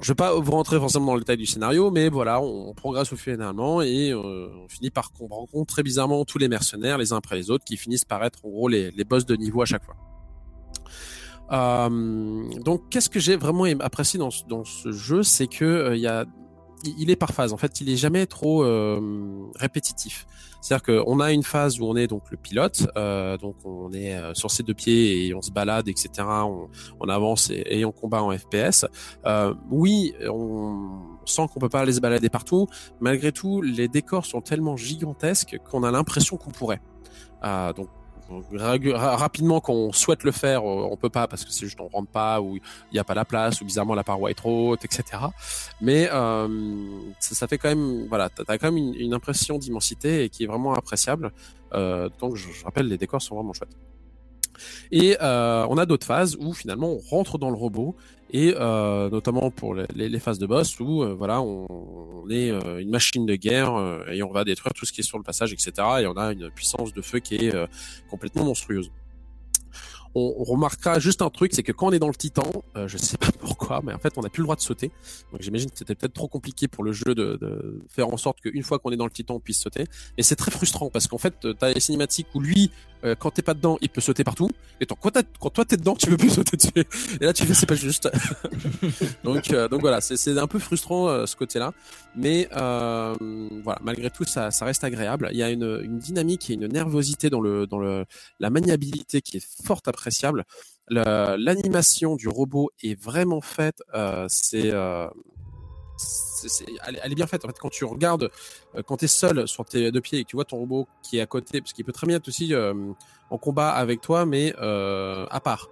Je 0.00 0.08
vais 0.08 0.14
pas 0.16 0.34
vous 0.38 0.50
rentrer 0.50 0.78
forcément 0.78 1.06
dans 1.06 1.14
le 1.14 1.20
détail 1.20 1.36
du 1.36 1.46
scénario, 1.46 1.90
mais 1.90 2.08
voilà, 2.08 2.40
on, 2.40 2.74
progresse 2.74 3.12
au 3.12 3.16
finalement 3.16 3.80
et 3.80 4.10
euh, 4.10 4.48
on 4.64 4.68
finit 4.68 4.90
par 4.90 5.12
qu'on 5.12 5.28
rencontre 5.28 5.72
très 5.72 5.82
bizarrement 5.82 6.24
tous 6.24 6.38
les 6.38 6.48
mercenaires 6.48 6.98
les 6.98 7.12
uns 7.12 7.16
après 7.16 7.36
les 7.36 7.50
autres 7.50 7.64
qui 7.64 7.76
finissent 7.76 8.04
par 8.04 8.22
être 8.24 8.44
en 8.44 8.48
gros 8.48 8.68
les, 8.68 8.90
boss 9.04 9.24
de 9.24 9.36
niveau 9.36 9.62
à 9.62 9.66
chaque 9.66 9.84
fois. 9.84 9.94
Euh, 11.52 12.42
donc, 12.64 12.88
qu'est-ce 12.90 13.10
que 13.10 13.20
j'ai 13.20 13.36
vraiment 13.36 13.66
aim- 13.66 13.80
apprécié 13.80 14.18
dans, 14.18 14.30
ce- 14.30 14.44
jeu, 14.92 15.22
c'est 15.22 15.46
que 15.46 15.64
euh, 15.64 15.96
il 15.96 16.00
y 16.02 16.06
a, 16.06 16.24
il 16.98 17.10
est 17.10 17.16
par 17.16 17.30
phase. 17.30 17.52
En 17.52 17.56
fait, 17.56 17.80
il 17.80 17.90
est 17.90 17.96
jamais 17.96 18.26
trop 18.26 18.64
euh, 18.64 19.00
répétitif. 19.56 20.26
C'est-à-dire 20.64 21.04
qu'on 21.04 21.20
a 21.20 21.30
une 21.30 21.42
phase 21.42 21.78
où 21.78 21.84
on 21.84 21.94
est 21.94 22.06
donc 22.06 22.30
le 22.30 22.38
pilote, 22.38 22.86
euh, 22.96 23.36
donc 23.36 23.56
on 23.64 23.92
est 23.92 24.14
euh, 24.14 24.32
sur 24.32 24.50
ses 24.50 24.62
deux 24.62 24.72
pieds 24.72 25.26
et 25.26 25.34
on 25.34 25.42
se 25.42 25.50
balade, 25.50 25.88
etc. 25.88 26.08
On, 26.18 27.08
avance 27.10 27.50
et, 27.50 27.84
on 27.84 27.92
combat 27.92 28.22
en 28.22 28.34
FPS. 28.36 28.86
Euh, 29.26 29.52
oui, 29.70 30.14
on 30.26 31.18
sent 31.26 31.42
qu'on 31.52 31.60
peut 31.60 31.68
pas 31.68 31.80
aller 31.80 31.92
se 31.92 32.00
balader 32.00 32.30
partout. 32.30 32.66
Malgré 32.98 33.30
tout, 33.30 33.60
les 33.60 33.88
décors 33.88 34.24
sont 34.24 34.40
tellement 34.40 34.74
gigantesques 34.74 35.58
qu'on 35.70 35.82
a 35.82 35.90
l'impression 35.90 36.38
qu'on 36.38 36.50
pourrait. 36.50 36.80
Euh, 37.44 37.74
donc 37.74 37.88
rapidement 38.52 39.60
quand 39.60 39.72
on 39.72 39.92
souhaite 39.92 40.24
le 40.24 40.32
faire, 40.32 40.62
euh, 40.62 40.88
on 40.90 40.96
peut 40.96 41.10
pas 41.10 41.26
parce 41.26 41.44
que 41.44 41.50
c'est 41.50 41.66
juste 41.66 41.80
on 41.80 41.88
rentre 41.88 42.10
pas 42.10 42.40
ou 42.40 42.56
il 42.56 42.94
n'y 42.94 42.98
a 42.98 43.04
pas 43.04 43.14
la 43.14 43.24
place 43.24 43.60
ou 43.60 43.64
bizarrement 43.64 43.94
la 43.94 44.04
paroi 44.04 44.30
est 44.30 44.34
trop 44.34 44.70
haute, 44.70 44.84
etc. 44.84 45.22
Mais 45.80 46.08
euh, 46.12 46.48
ça, 47.20 47.46
fait 47.46 47.58
quand 47.58 47.68
même, 47.68 48.06
voilà, 48.08 48.28
t'as 48.28 48.44
as 48.48 48.58
quand 48.58 48.72
même 48.72 48.94
une, 48.94 49.14
impression 49.14 49.58
d'immensité 49.58 50.24
et 50.24 50.28
qui 50.28 50.44
est 50.44 50.46
vraiment 50.46 50.74
appréciable. 50.74 51.32
Euh, 51.72 52.08
je, 52.34 52.50
je 52.52 52.64
rappelle, 52.64 52.88
les 52.88 52.98
décors 52.98 53.22
sont 53.22 53.36
vraiment 53.36 53.52
chouettes. 53.52 53.76
Et 54.90 55.16
euh, 55.20 55.66
on 55.68 55.78
a 55.78 55.86
d'autres 55.86 56.06
phases 56.06 56.36
où 56.38 56.52
finalement 56.52 56.92
on 56.92 56.98
rentre 56.98 57.38
dans 57.38 57.50
le 57.50 57.56
robot 57.56 57.94
et 58.30 58.54
euh, 58.56 59.10
notamment 59.10 59.50
pour 59.50 59.74
les, 59.74 60.18
phases 60.18 60.38
de 60.38 60.46
boss 60.46 60.80
où 60.80 61.02
euh, 61.02 61.14
voilà 61.14 61.40
on, 61.40 62.28
est 62.30 62.48
une 62.48 62.90
machine 62.90 63.26
de 63.26 63.34
guerre 63.36 63.74
et 64.10 64.22
on 64.22 64.32
va 64.32 64.44
détruire 64.44 64.72
tout 64.72 64.86
ce 64.86 64.92
qui 64.92 65.02
est 65.02 65.04
sur 65.04 65.18
le 65.18 65.24
passage, 65.24 65.52
etc. 65.52 65.72
Et 66.00 66.06
on 66.06 66.16
a 66.16 66.32
une 66.32 66.50
puissance 66.50 66.94
de 66.94 67.02
feu 67.02 67.18
qui 67.18 67.34
est 67.36 67.52
complètement 68.08 68.44
monstrueuse 68.44 68.90
on, 70.14 70.44
remarquera 70.44 70.98
juste 70.98 71.22
un 71.22 71.30
truc, 71.30 71.52
c'est 71.54 71.62
que 71.62 71.72
quand 71.72 71.88
on 71.88 71.92
est 71.92 71.98
dans 71.98 72.08
le 72.08 72.14
Titan, 72.14 72.50
je 72.86 72.96
sais 72.96 73.18
pas 73.18 73.32
pourquoi, 73.40 73.82
mais 73.84 73.92
en 73.92 73.98
fait 73.98 74.12
on 74.16 74.22
n'a 74.22 74.28
plus 74.28 74.40
le 74.40 74.44
droit 74.44 74.56
de 74.56 74.60
sauter. 74.60 74.90
Donc 75.32 75.42
j'imagine 75.42 75.70
que 75.70 75.76
c'était 75.76 75.94
peut-être 75.94 76.12
trop 76.12 76.28
compliqué 76.28 76.68
pour 76.68 76.84
le 76.84 76.92
jeu 76.92 77.14
de, 77.14 77.36
de 77.40 77.82
faire 77.88 78.08
en 78.08 78.16
sorte 78.16 78.40
qu'une 78.40 78.62
fois 78.62 78.78
qu'on 78.78 78.90
est 78.90 78.96
dans 78.96 79.06
le 79.06 79.10
Titan, 79.10 79.34
on 79.34 79.40
puisse 79.40 79.60
sauter. 79.60 79.86
Et 80.16 80.22
c'est 80.22 80.36
très 80.36 80.50
frustrant 80.50 80.88
parce 80.90 81.08
qu'en 81.08 81.18
fait, 81.18 81.34
tu 81.40 81.54
as 81.60 81.72
les 81.72 81.80
cinématiques 81.80 82.28
où 82.34 82.40
lui 82.40 82.70
euh, 83.04 83.14
quand 83.14 83.30
t'es 83.30 83.42
pas 83.42 83.54
dedans, 83.54 83.78
il 83.80 83.88
peut 83.88 84.00
sauter 84.00 84.24
partout. 84.24 84.50
Et 84.80 84.86
quand, 84.86 84.96
quand 85.40 85.50
toi 85.50 85.64
t'es 85.64 85.76
dedans, 85.76 85.94
tu 85.94 86.06
peux 86.08 86.16
plus 86.16 86.30
sauter 86.34 86.56
dessus. 86.56 86.86
Et 87.20 87.24
là, 87.24 87.32
tu 87.32 87.44
fais 87.44 87.54
c'est 87.54 87.66
pas 87.66 87.74
juste. 87.74 88.08
donc, 89.24 89.50
euh, 89.50 89.68
donc 89.68 89.80
voilà, 89.80 90.00
c'est, 90.00 90.38
un 90.38 90.46
peu 90.46 90.58
frustrant 90.58 91.08
euh, 91.08 91.26
ce 91.26 91.36
côté-là. 91.36 91.72
Mais 92.16 92.48
euh, 92.56 93.14
voilà, 93.62 93.80
malgré 93.82 94.10
tout, 94.10 94.24
ça, 94.24 94.50
ça 94.50 94.64
reste 94.64 94.84
agréable. 94.84 95.28
Il 95.32 95.38
y 95.38 95.42
a 95.42 95.50
une, 95.50 95.80
une 95.82 95.98
dynamique 95.98 96.50
et 96.50 96.54
une 96.54 96.66
nervosité 96.66 97.30
dans 97.30 97.40
le, 97.40 97.66
dans 97.66 97.78
le, 97.78 98.04
la 98.40 98.50
maniabilité 98.50 99.20
qui 99.22 99.36
est 99.38 99.46
fort 99.64 99.80
appréciable. 99.86 100.44
Le- 100.88 101.36
L'animation 101.36 102.16
du 102.16 102.28
robot 102.28 102.70
est 102.82 103.00
vraiment 103.00 103.40
faite. 103.40 103.82
euh, 103.94 104.26
c'est 104.28 104.70
euh, 104.72 105.06
elle, 106.86 107.12
est 107.12 107.14
bien 107.14 107.26
faite. 107.26 107.44
En 107.44 107.48
fait, 107.48 107.58
quand 107.58 107.70
tu 107.70 107.84
regardes, 107.84 108.30
euh, 108.74 108.82
quand 108.86 108.98
tu 108.98 109.04
es 109.06 109.08
seul 109.08 109.46
sur 109.48 109.64
tes 109.64 109.90
deux 109.92 110.00
pieds 110.00 110.20
et 110.20 110.24
que 110.24 110.28
tu 110.28 110.36
vois 110.36 110.44
ton 110.44 110.58
robot 110.58 110.88
qui 111.02 111.18
est 111.18 111.20
à 111.20 111.26
côté, 111.26 111.60
parce 111.60 111.72
qu'il 111.72 111.84
peut 111.84 111.92
très 111.92 112.06
bien 112.06 112.16
être 112.16 112.28
aussi 112.28 112.54
euh, 112.54 112.74
en 113.30 113.38
combat 113.38 113.70
avec 113.70 114.00
toi, 114.00 114.26
mais 114.26 114.54
euh, 114.60 115.26
à 115.30 115.40
part. 115.40 115.68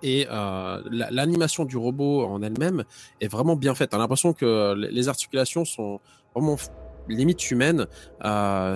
Et 0.00 0.26
la- 0.26 0.80
l'animation 1.10 1.64
du 1.64 1.76
robot 1.76 2.24
en 2.24 2.40
elle-même 2.40 2.84
est 3.20 3.26
vraiment 3.26 3.56
bien 3.56 3.74
faite. 3.74 3.90
T'as 3.90 3.98
l'impression 3.98 4.32
que 4.32 4.74
les 4.74 5.08
articulations 5.08 5.64
sont 5.64 5.98
vraiment 6.34 6.56
limite 7.08 7.50
humaines. 7.50 7.88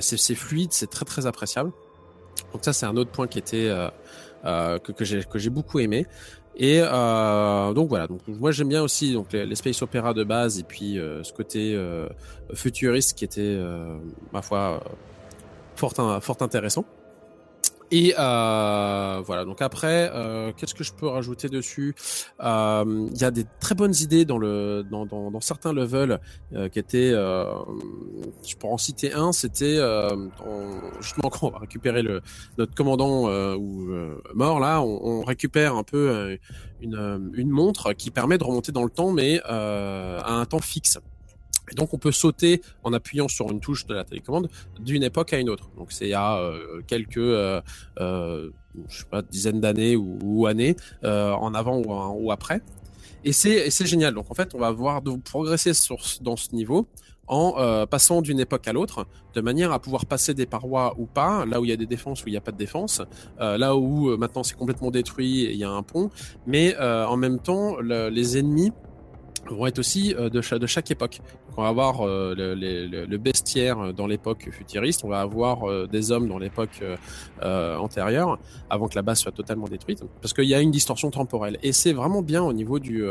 C'est 0.01 0.35
fluide, 0.35 0.73
c'est 0.73 0.91
très 0.91 1.05
très 1.05 1.27
appréciable. 1.27 1.71
Donc 2.53 2.65
ça, 2.65 2.73
c'est 2.73 2.87
un 2.87 2.97
autre 2.97 3.13
point 3.13 3.29
qui 3.29 3.39
était 3.39 3.71
que, 4.43 4.93
que 5.23 5.39
j'ai 5.39 5.51
beaucoup 5.51 5.79
aimé. 5.79 6.09
Et 6.57 6.81
euh, 6.83 7.73
donc 7.73 7.89
voilà. 7.89 8.07
Donc 8.07 8.21
moi 8.29 8.51
j'aime 8.53 8.69
bien 8.69 8.83
aussi 8.83 9.13
donc 9.15 9.33
les, 9.33 9.47
les 9.47 9.55
space 9.55 9.81
opéra 9.83 10.13
de 10.13 10.25
base 10.25 10.59
et 10.59 10.65
puis 10.65 10.99
euh, 10.99 11.23
ce 11.23 11.33
côté 11.33 11.75
euh, 11.75 12.09
futuriste 12.55 13.17
qui 13.17 13.25
était 13.25 13.41
euh, 13.41 13.97
ma 14.33 14.43
foi 14.43 14.83
euh, 14.85 14.89
fort 15.77 15.95
fort 16.23 16.37
intéressant. 16.41 16.85
Et 17.93 18.15
euh, 18.19 19.23
voilà. 19.25 19.45
Donc 19.45 19.61
après, 19.61 20.11
euh, 20.15 20.51
qu'est-ce 20.57 20.75
que 20.75 20.83
je 20.83 20.95
peux 20.95 21.07
rajouter 21.07 21.51
dessus? 21.51 21.95
Euh, 22.43 23.09
Il 23.13 23.21
y 23.21 23.25
a 23.25 23.31
des 23.31 23.45
très 23.61 23.75
bonnes 23.75 23.95
idées 24.01 24.25
dans 24.25 24.39
le 24.39 24.83
dans, 24.91 25.05
dans, 25.05 25.31
dans 25.31 25.41
certains 25.43 25.75
levels 25.75 26.19
euh, 26.55 26.71
qui 26.71 26.79
étaient. 26.79 27.13
Euh, 27.13 27.45
je 28.49 28.57
pourrais 28.57 28.73
en 28.73 28.79
citer 28.79 29.13
un. 29.13 29.33
C'était 29.33 29.79
justement 31.03 31.29
quand 31.31 31.49
on 31.49 31.51
va 31.51 31.59
récupérer 31.59 32.03
le 32.03 32.23
notre 32.57 32.75
commandant 32.75 33.29
ou 33.57 33.91
mort 34.35 34.59
là, 34.59 34.81
on, 34.81 35.21
on 35.21 35.23
récupère 35.23 35.77
un 35.77 35.85
peu 35.85 36.39
une, 36.81 37.31
une 37.35 37.51
montre 37.51 37.93
qui 37.93 38.11
permet 38.11 38.39
de 38.39 38.45
remonter 38.45 38.73
dans 38.73 38.85
le 38.85 38.91
temps, 38.91 39.13
mais 39.13 39.43
à 39.45 40.33
un 40.33 40.45
temps 40.47 40.61
fixe. 40.61 40.99
Et 41.71 41.75
donc 41.75 41.95
on 41.95 41.99
peut 41.99 42.13
sauter 42.13 42.61
en 42.83 42.93
appuyant 42.93 43.29
sur 43.29 43.51
une 43.51 43.61
touche 43.61 43.87
de 43.87 43.95
la 43.95 44.05
télécommande 44.05 44.49
d'une 44.81 45.03
époque 45.03 45.33
à 45.33 45.39
une 45.39 45.49
autre. 45.49 45.71
Donc 45.77 45.93
c'est 45.93 46.13
à 46.13 46.39
euh, 46.39 46.83
quelques, 46.87 47.17
euh, 47.19 47.61
euh, 48.01 48.51
je 48.89 48.99
sais 48.99 49.05
pas, 49.11 49.23
dizaines 49.23 49.61
d'années 49.61 49.95
ou, 49.97 50.19
ou 50.23 50.47
années 50.47 50.77
euh, 51.05 51.33
en 51.33 51.55
avant 51.55 51.79
ou, 51.79 51.93
en- 51.93 52.15
ou 52.15 52.33
après. 52.33 52.61
Et 53.25 53.33
c'est 53.33 53.87
génial. 53.87 54.15
Donc 54.15 54.31
en 54.31 54.35
fait 54.35 54.55
on 54.55 54.59
va 54.59 54.73
voir 54.73 55.01
progresser 55.25 55.73
sur, 55.75 55.99
dans 56.21 56.37
ce 56.37 56.55
niveau 56.55 56.87
en 57.29 57.55
euh, 57.59 57.87
passant 57.87 58.21
d'une 58.21 58.41
époque 58.41 58.67
à 58.67 58.73
l'autre, 58.73 59.07
de 59.35 59.41
manière 59.41 59.71
à 59.71 59.79
pouvoir 59.79 60.05
passer 60.07 60.35
des 60.35 60.45
parois 60.45 60.95
ou 60.99 61.07
pas, 61.07 61.47
là 61.47 61.61
où 61.61 61.65
il 61.65 61.69
y 61.71 61.73
a 61.73 61.77
des 61.77 61.87
défenses 61.87 62.25
ou 62.25 62.29
il 62.29 62.33
n'y 62.33 62.37
a 62.37 62.41
pas 62.41 62.51
de 62.51 62.57
défense, 62.59 63.01
là 63.39 63.77
où 63.77 64.17
maintenant 64.17 64.43
c'est 64.43 64.57
complètement 64.57 64.91
détruit 64.91 65.45
et 65.45 65.53
il 65.53 65.57
y 65.57 65.63
a 65.65 65.71
un 65.71 65.85
pont, 65.85 66.11
mais 66.47 66.77
en 66.77 67.17
même 67.17 67.39
temps 67.39 67.77
le- 67.79 68.09
les 68.11 68.37
ennemis 68.39 68.73
vont 69.51 69.67
être 69.67 69.79
aussi 69.79 70.15
euh, 70.15 70.29
de, 70.31 70.41
cha- 70.41 70.59
de 70.59 70.67
chaque 70.67 70.91
époque. 70.91 71.21
On 71.57 71.63
va 71.63 71.69
avoir 71.69 72.07
euh, 72.07 72.35
le, 72.37 73.17
bestiaire 73.19 73.93
dans 73.93 74.07
l'époque 74.07 74.49
futuriste, 74.51 75.05
on 75.05 75.09
va 75.09 75.21
avoir 75.21 75.69
euh, 75.69 75.87
des 75.87 76.11
hommes 76.13 76.29
dans 76.29 76.39
l'époque 76.39 76.81
euh, 76.83 76.97
euh, 77.43 77.77
antérieure, 77.77 78.39
avant 78.71 78.89
que 78.89 78.95
la 78.95 79.03
base 79.03 79.19
soit 79.21 79.33
totalement 79.33 79.69
détruite, 79.69 80.03
parce 80.21 80.33
qu'il 80.33 80.45
y 80.45 80.55
a 80.55 80.61
une 80.61 80.71
distorsion 80.71 81.11
temporelle. 81.11 81.59
Et 81.63 81.73
c'est 81.73 81.93
vraiment 81.93 82.23
bien 82.23 82.43
au 82.43 82.53
niveau 82.53 82.79
du... 82.79 83.05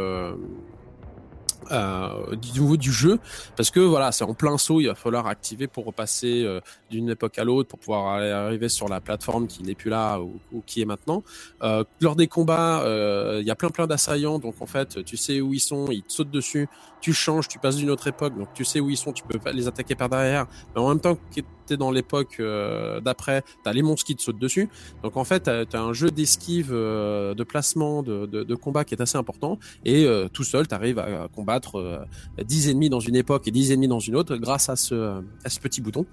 euh, 1.71 2.35
du 2.35 2.51
niveau 2.59 2.77
du 2.77 2.91
jeu. 2.91 3.19
Parce 3.55 3.69
que 3.69 3.79
voilà 3.79 4.11
c'est 4.11 4.23
en 4.23 4.33
plein 4.33 4.57
saut 4.57 4.81
il 4.81 4.87
va 4.87 4.95
falloir 4.95 5.27
activer 5.27 5.67
pour 5.67 5.85
repasser 5.85 6.43
euh, 6.43 6.59
d'une 6.89 7.09
époque 7.09 7.37
à 7.37 7.43
l'autre 7.43 7.69
pour 7.69 7.79
pouvoir 7.79 8.15
arriver 8.15 8.69
sur 8.69 8.87
la 8.87 9.01
plateforme 9.01 9.47
qui 9.47 9.63
n'est 9.63 9.75
plus 9.75 9.89
là 9.89 10.19
ou, 10.19 10.39
ou 10.51 10.61
qui 10.65 10.81
est 10.81 10.85
maintenant. 10.85 11.23
Euh, 11.63 11.83
lors 11.99 12.15
des 12.15 12.27
combats 12.27 12.81
euh, 12.81 13.39
il 13.41 13.47
y 13.47 13.51
a 13.51 13.55
plein 13.55 13.69
plein 13.69 13.87
d'assaillants. 13.87 14.39
Donc 14.39 14.55
en 14.61 14.65
fait 14.65 15.03
tu 15.03 15.17
sais 15.17 15.41
où 15.41 15.53
ils 15.53 15.59
sont 15.59 15.87
ils 15.91 16.03
te 16.03 16.13
sautent 16.13 16.31
dessus 16.31 16.67
tu 17.01 17.13
changes 17.13 17.47
tu 17.47 17.59
passes 17.59 17.75
d'une 17.75 17.89
autre 17.89 18.07
époque 18.07 18.37
donc 18.37 18.49
tu 18.53 18.63
sais 18.63 18.79
où 18.79 18.89
ils 18.89 18.97
sont 18.97 19.11
tu 19.11 19.23
peux 19.23 19.39
pas 19.39 19.51
les 19.51 19.67
attaquer 19.67 19.95
par 19.95 20.09
derrière. 20.09 20.47
Mais 20.75 20.81
en 20.81 20.89
même 20.89 20.99
temps 20.99 21.15
que 21.15 21.41
t'es 21.65 21.77
dans 21.77 21.91
l'époque 21.91 22.37
euh, 22.39 23.01
d'après 23.01 23.43
t'as 23.63 23.73
les 23.73 23.81
monstres 23.81 24.05
qui 24.05 24.15
te 24.15 24.21
sautent 24.21 24.39
dessus. 24.39 24.69
Donc 25.03 25.17
en 25.17 25.23
fait 25.23 25.41
t'as 25.41 25.65
as 25.73 25.81
un 25.81 25.93
jeu 25.93 26.11
d'esquive 26.11 26.69
euh, 26.71 27.33
de 27.33 27.43
placement 27.43 28.03
de, 28.03 28.25
de, 28.25 28.43
de 28.43 28.55
combat 28.55 28.85
qui 28.85 28.93
est 28.93 29.01
assez 29.01 29.17
important. 29.17 29.57
Et 29.83 30.05
euh, 30.05 30.27
tout 30.27 30.43
seul 30.43 30.67
t'arrives 30.67 30.99
à, 30.99 31.23
à 31.23 31.27
combattre 31.27 31.79
euh, 31.79 32.05
10 32.43 32.69
ennemis 32.69 32.89
dans 32.89 32.99
une 32.99 33.15
époque 33.15 33.47
et 33.47 33.51
10 33.51 33.71
ennemis 33.71 33.87
dans 33.87 33.99
une 33.99 34.15
autre 34.15 34.37
grâce 34.37 34.69
à 34.69 34.75
ce, 34.75 35.21
à 35.43 35.49
ce 35.49 35.59
petit 35.59 35.81
bouton. 35.81 36.05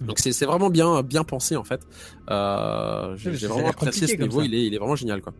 Donc 0.00 0.18
c'est 0.18 0.44
vraiment 0.44 0.70
bien 0.70 1.02
bien 1.02 1.24
pensé 1.24 1.56
en 1.56 1.64
fait. 1.64 1.80
Euh, 2.30 3.16
j'ai 3.16 3.46
vraiment 3.46 3.68
apprécié 3.68 4.06
ce 4.06 4.16
niveau, 4.16 4.42
il 4.42 4.54
est 4.54 4.66
il 4.66 4.74
est 4.74 4.78
vraiment 4.78 4.96
génial 4.96 5.20
quoi. 5.20 5.32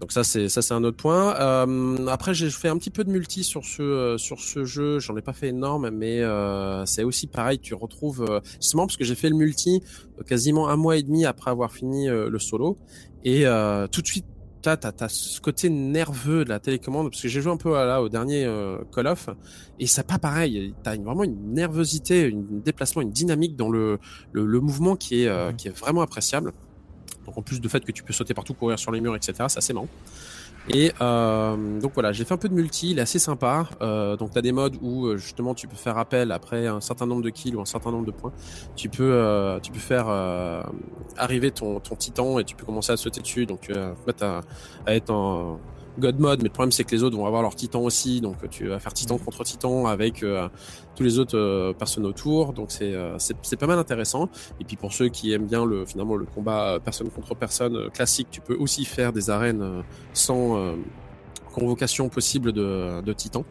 Donc 0.00 0.12
ça 0.12 0.24
c'est 0.24 0.48
ça 0.48 0.60
c'est 0.60 0.74
un 0.74 0.84
autre 0.84 0.96
point. 0.96 1.34
Euh, 1.40 2.06
après 2.08 2.34
j'ai 2.34 2.50
fait 2.50 2.68
un 2.68 2.76
petit 2.78 2.90
peu 2.90 3.04
de 3.04 3.10
multi 3.10 3.44
sur 3.44 3.64
ce 3.64 3.82
euh, 3.82 4.18
sur 4.18 4.40
ce 4.40 4.64
jeu, 4.64 4.98
j'en 4.98 5.16
ai 5.16 5.22
pas 5.22 5.32
fait 5.32 5.48
énorme, 5.48 5.90
mais 5.90 6.20
euh, 6.20 6.84
c'est 6.84 7.04
aussi 7.04 7.26
pareil. 7.26 7.58
Tu 7.58 7.74
retrouves 7.74 8.24
euh, 8.28 8.40
justement 8.60 8.86
parce 8.86 8.96
que 8.96 9.04
j'ai 9.04 9.14
fait 9.14 9.28
le 9.30 9.36
multi 9.36 9.82
euh, 10.18 10.22
quasiment 10.24 10.68
un 10.68 10.76
mois 10.76 10.96
et 10.96 11.02
demi 11.02 11.24
après 11.24 11.50
avoir 11.50 11.72
fini 11.72 12.08
euh, 12.08 12.28
le 12.28 12.38
solo 12.38 12.76
et 13.24 13.46
euh, 13.46 13.86
tout 13.86 14.02
de 14.02 14.06
suite 14.06 14.26
t'as 14.62 14.76
t'as 14.76 14.92
t'as 14.92 15.08
ce 15.08 15.40
côté 15.40 15.68
nerveux 15.70 16.44
de 16.44 16.48
la 16.48 16.58
télécommande 16.58 17.10
parce 17.10 17.22
que 17.22 17.28
j'ai 17.28 17.40
joué 17.40 17.52
un 17.52 17.56
peu 17.56 17.72
là 17.72 18.02
au 18.02 18.08
dernier 18.08 18.44
euh, 18.44 18.78
Call 18.94 19.06
of 19.06 19.28
et 19.78 19.86
c'est 19.86 20.06
pas 20.06 20.18
pareil. 20.18 20.74
T'as 20.82 20.96
vraiment 20.96 21.22
une 21.24 21.52
nervosité, 21.54 22.22
une 22.22 22.62
déplacement, 22.62 23.02
une 23.02 23.10
dynamique 23.12 23.56
dans 23.56 23.70
le 23.70 23.98
le, 24.32 24.44
le 24.44 24.60
mouvement 24.60 24.96
qui 24.96 25.22
est 25.22 25.28
euh, 25.28 25.52
qui 25.52 25.68
est 25.68 25.78
vraiment 25.78 26.00
appréciable. 26.02 26.52
Donc 27.26 27.38
en 27.38 27.42
plus 27.42 27.60
du 27.60 27.68
fait 27.68 27.84
que 27.84 27.92
tu 27.92 28.02
peux 28.02 28.12
sauter 28.12 28.34
partout, 28.34 28.54
courir 28.54 28.78
sur 28.78 28.92
les 28.92 29.00
murs, 29.00 29.16
etc. 29.16 29.44
C'est 29.48 29.58
assez 29.58 29.72
marrant. 29.72 29.88
Et 30.70 30.92
euh, 31.00 31.80
donc 31.80 31.92
voilà, 31.92 32.12
j'ai 32.12 32.24
fait 32.24 32.32
un 32.32 32.38
peu 32.38 32.48
de 32.48 32.54
multi, 32.54 32.92
il 32.92 32.98
est 32.98 33.02
assez 33.02 33.18
sympa. 33.18 33.68
Euh, 33.82 34.16
donc 34.16 34.30
tu 34.30 34.38
as 34.38 34.42
des 34.42 34.52
modes 34.52 34.76
où 34.80 35.06
euh, 35.06 35.16
justement 35.18 35.54
tu 35.54 35.68
peux 35.68 35.76
faire 35.76 35.98
appel 35.98 36.32
après 36.32 36.66
un 36.66 36.80
certain 36.80 37.06
nombre 37.06 37.22
de 37.22 37.28
kills 37.28 37.54
ou 37.54 37.60
un 37.60 37.66
certain 37.66 37.90
nombre 37.90 38.06
de 38.06 38.10
points. 38.12 38.32
Tu 38.74 38.88
peux 38.88 39.58
tu 39.62 39.72
peux 39.72 39.78
faire 39.78 40.06
arriver 41.16 41.50
ton, 41.50 41.80
ton 41.80 41.96
titan 41.96 42.38
et 42.38 42.44
tu 42.44 42.56
peux 42.56 42.64
commencer 42.64 42.92
à 42.92 42.96
sauter 42.96 43.20
dessus. 43.20 43.46
Donc 43.46 43.70
à, 44.20 44.40
à 44.86 44.94
être 44.94 45.10
en 45.10 45.60
God 45.98 46.18
mode, 46.18 46.38
mais 46.38 46.48
le 46.48 46.52
problème 46.52 46.72
c'est 46.72 46.84
que 46.84 46.90
les 46.90 47.02
autres 47.02 47.16
vont 47.16 47.26
avoir 47.26 47.42
leur 47.42 47.54
titan 47.54 47.80
aussi. 47.80 48.20
Donc 48.20 48.48
tu 48.50 48.66
vas 48.68 48.78
faire 48.78 48.92
titan 48.92 49.18
contre 49.18 49.44
titan 49.44 49.86
avec 49.86 50.22
euh, 50.22 50.48
tous 50.96 51.02
les 51.02 51.18
autres 51.18 51.38
euh, 51.38 51.72
personnes 51.72 52.06
autour. 52.06 52.52
Donc 52.52 52.70
c'est 52.70 52.94
euh, 52.94 53.16
c'est 53.18 53.56
pas 53.56 53.66
mal 53.66 53.78
intéressant. 53.78 54.28
Et 54.60 54.64
puis 54.64 54.76
pour 54.76 54.92
ceux 54.92 55.08
qui 55.08 55.32
aiment 55.32 55.46
bien 55.46 55.64
le 55.64 55.86
finalement 55.86 56.16
le 56.16 56.26
combat 56.26 56.74
euh, 56.74 56.78
personne 56.80 57.10
contre 57.10 57.34
personne 57.34 57.76
euh, 57.76 57.88
classique, 57.90 58.28
tu 58.30 58.40
peux 58.40 58.56
aussi 58.56 58.84
faire 58.84 59.12
des 59.12 59.30
arènes 59.30 59.62
euh, 59.62 59.82
sans 60.12 60.56
euh, 60.56 60.74
convocation 61.52 62.08
possible 62.08 62.52
de, 62.52 63.00
de 63.00 63.12
titans. 63.12 63.44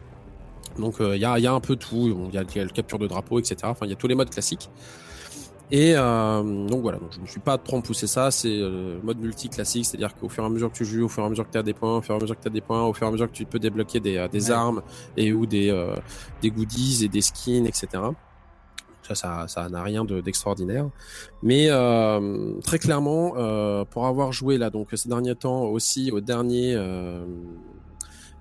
Donc 0.78 0.96
il 0.98 1.16
y, 1.18 1.24
a, 1.24 1.38
y 1.38 1.46
a 1.46 1.52
un 1.52 1.60
peu 1.60 1.76
tout, 1.76 2.28
il 2.28 2.34
y 2.34 2.38
a, 2.38 2.42
y 2.42 2.58
a 2.58 2.64
le 2.64 2.70
capture 2.70 2.98
de 2.98 3.06
drapeau, 3.06 3.38
etc. 3.38 3.56
Enfin 3.64 3.86
il 3.86 3.90
y 3.90 3.92
a 3.92 3.96
tous 3.96 4.08
les 4.08 4.16
modes 4.16 4.30
classiques. 4.30 4.68
Et 5.70 5.94
euh, 5.96 6.66
donc 6.68 6.82
voilà, 6.82 6.98
donc 6.98 7.12
je 7.14 7.20
me 7.20 7.26
suis 7.26 7.40
pas 7.40 7.56
trop 7.58 7.80
poussé 7.80 8.06
ça, 8.06 8.30
c'est 8.30 8.48
euh, 8.60 8.98
mode 9.02 9.18
multi 9.18 9.48
classique, 9.48 9.86
c'est-à-dire 9.86 10.14
qu'au 10.14 10.28
fur 10.28 10.42
et 10.44 10.46
à 10.46 10.50
mesure 10.50 10.70
que 10.70 10.76
tu 10.76 10.84
joues, 10.84 11.06
au 11.06 11.08
fur 11.08 11.22
et 11.22 11.26
à 11.26 11.30
mesure 11.30 11.46
que 11.46 11.52
tu 11.52 11.58
as 11.58 11.62
des 11.62 11.72
points, 11.72 11.96
au 11.96 12.02
fur 12.02 12.14
et 12.14 12.18
à 12.18 12.20
mesure 12.20 12.36
que 12.36 12.42
tu 12.42 12.48
as 12.48 12.50
des 12.52 12.60
points, 12.60 12.84
au 12.84 12.92
fur 12.92 13.06
et 13.06 13.08
à 13.08 13.12
mesure 13.12 13.26
que 13.28 13.36
tu 13.36 13.46
peux 13.46 13.58
débloquer 13.58 13.98
des, 13.98 14.16
euh, 14.18 14.28
des 14.28 14.50
Ouais. 14.50 14.56
armes 14.56 14.82
et 15.16 15.32
ou 15.32 15.46
des, 15.46 15.70
euh, 15.70 15.94
des 16.42 16.50
goodies 16.50 17.04
et 17.04 17.08
des 17.08 17.22
skins, 17.22 17.66
etc. 17.66 17.88
Ça, 19.02 19.14
ça, 19.14 19.46
ça 19.48 19.68
n'a 19.68 19.82
rien 19.82 20.04
de- 20.04 20.20
d'extraordinaire. 20.20 20.88
Mais 21.42 21.66
euh, 21.70 22.52
très 22.62 22.78
clairement, 22.78 23.34
euh, 23.36 23.84
pour 23.84 24.06
avoir 24.06 24.32
joué 24.32 24.58
là, 24.58 24.70
donc 24.70 24.88
ces 24.94 25.08
derniers 25.08 25.34
temps 25.34 25.62
aussi 25.64 26.10
au 26.10 26.20
dernier, 26.20 26.74
euh, 26.74 27.24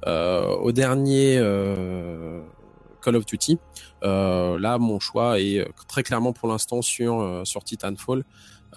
euh, 0.07 0.47
au 0.57 0.71
dernier 0.71 1.37
euh, 1.37 2.41
Call 3.03 3.15
of 3.15 3.25
Duty, 3.25 3.57
euh, 4.03 4.57
là 4.59 4.77
mon 4.77 4.99
choix 4.99 5.39
est 5.39 5.59
euh, 5.59 5.65
très 5.87 6.03
clairement 6.03 6.33
pour 6.33 6.47
l'instant 6.49 6.81
sur 6.81 7.19
euh, 7.21 7.43
sur 7.45 7.63
Titanfall 7.63 8.23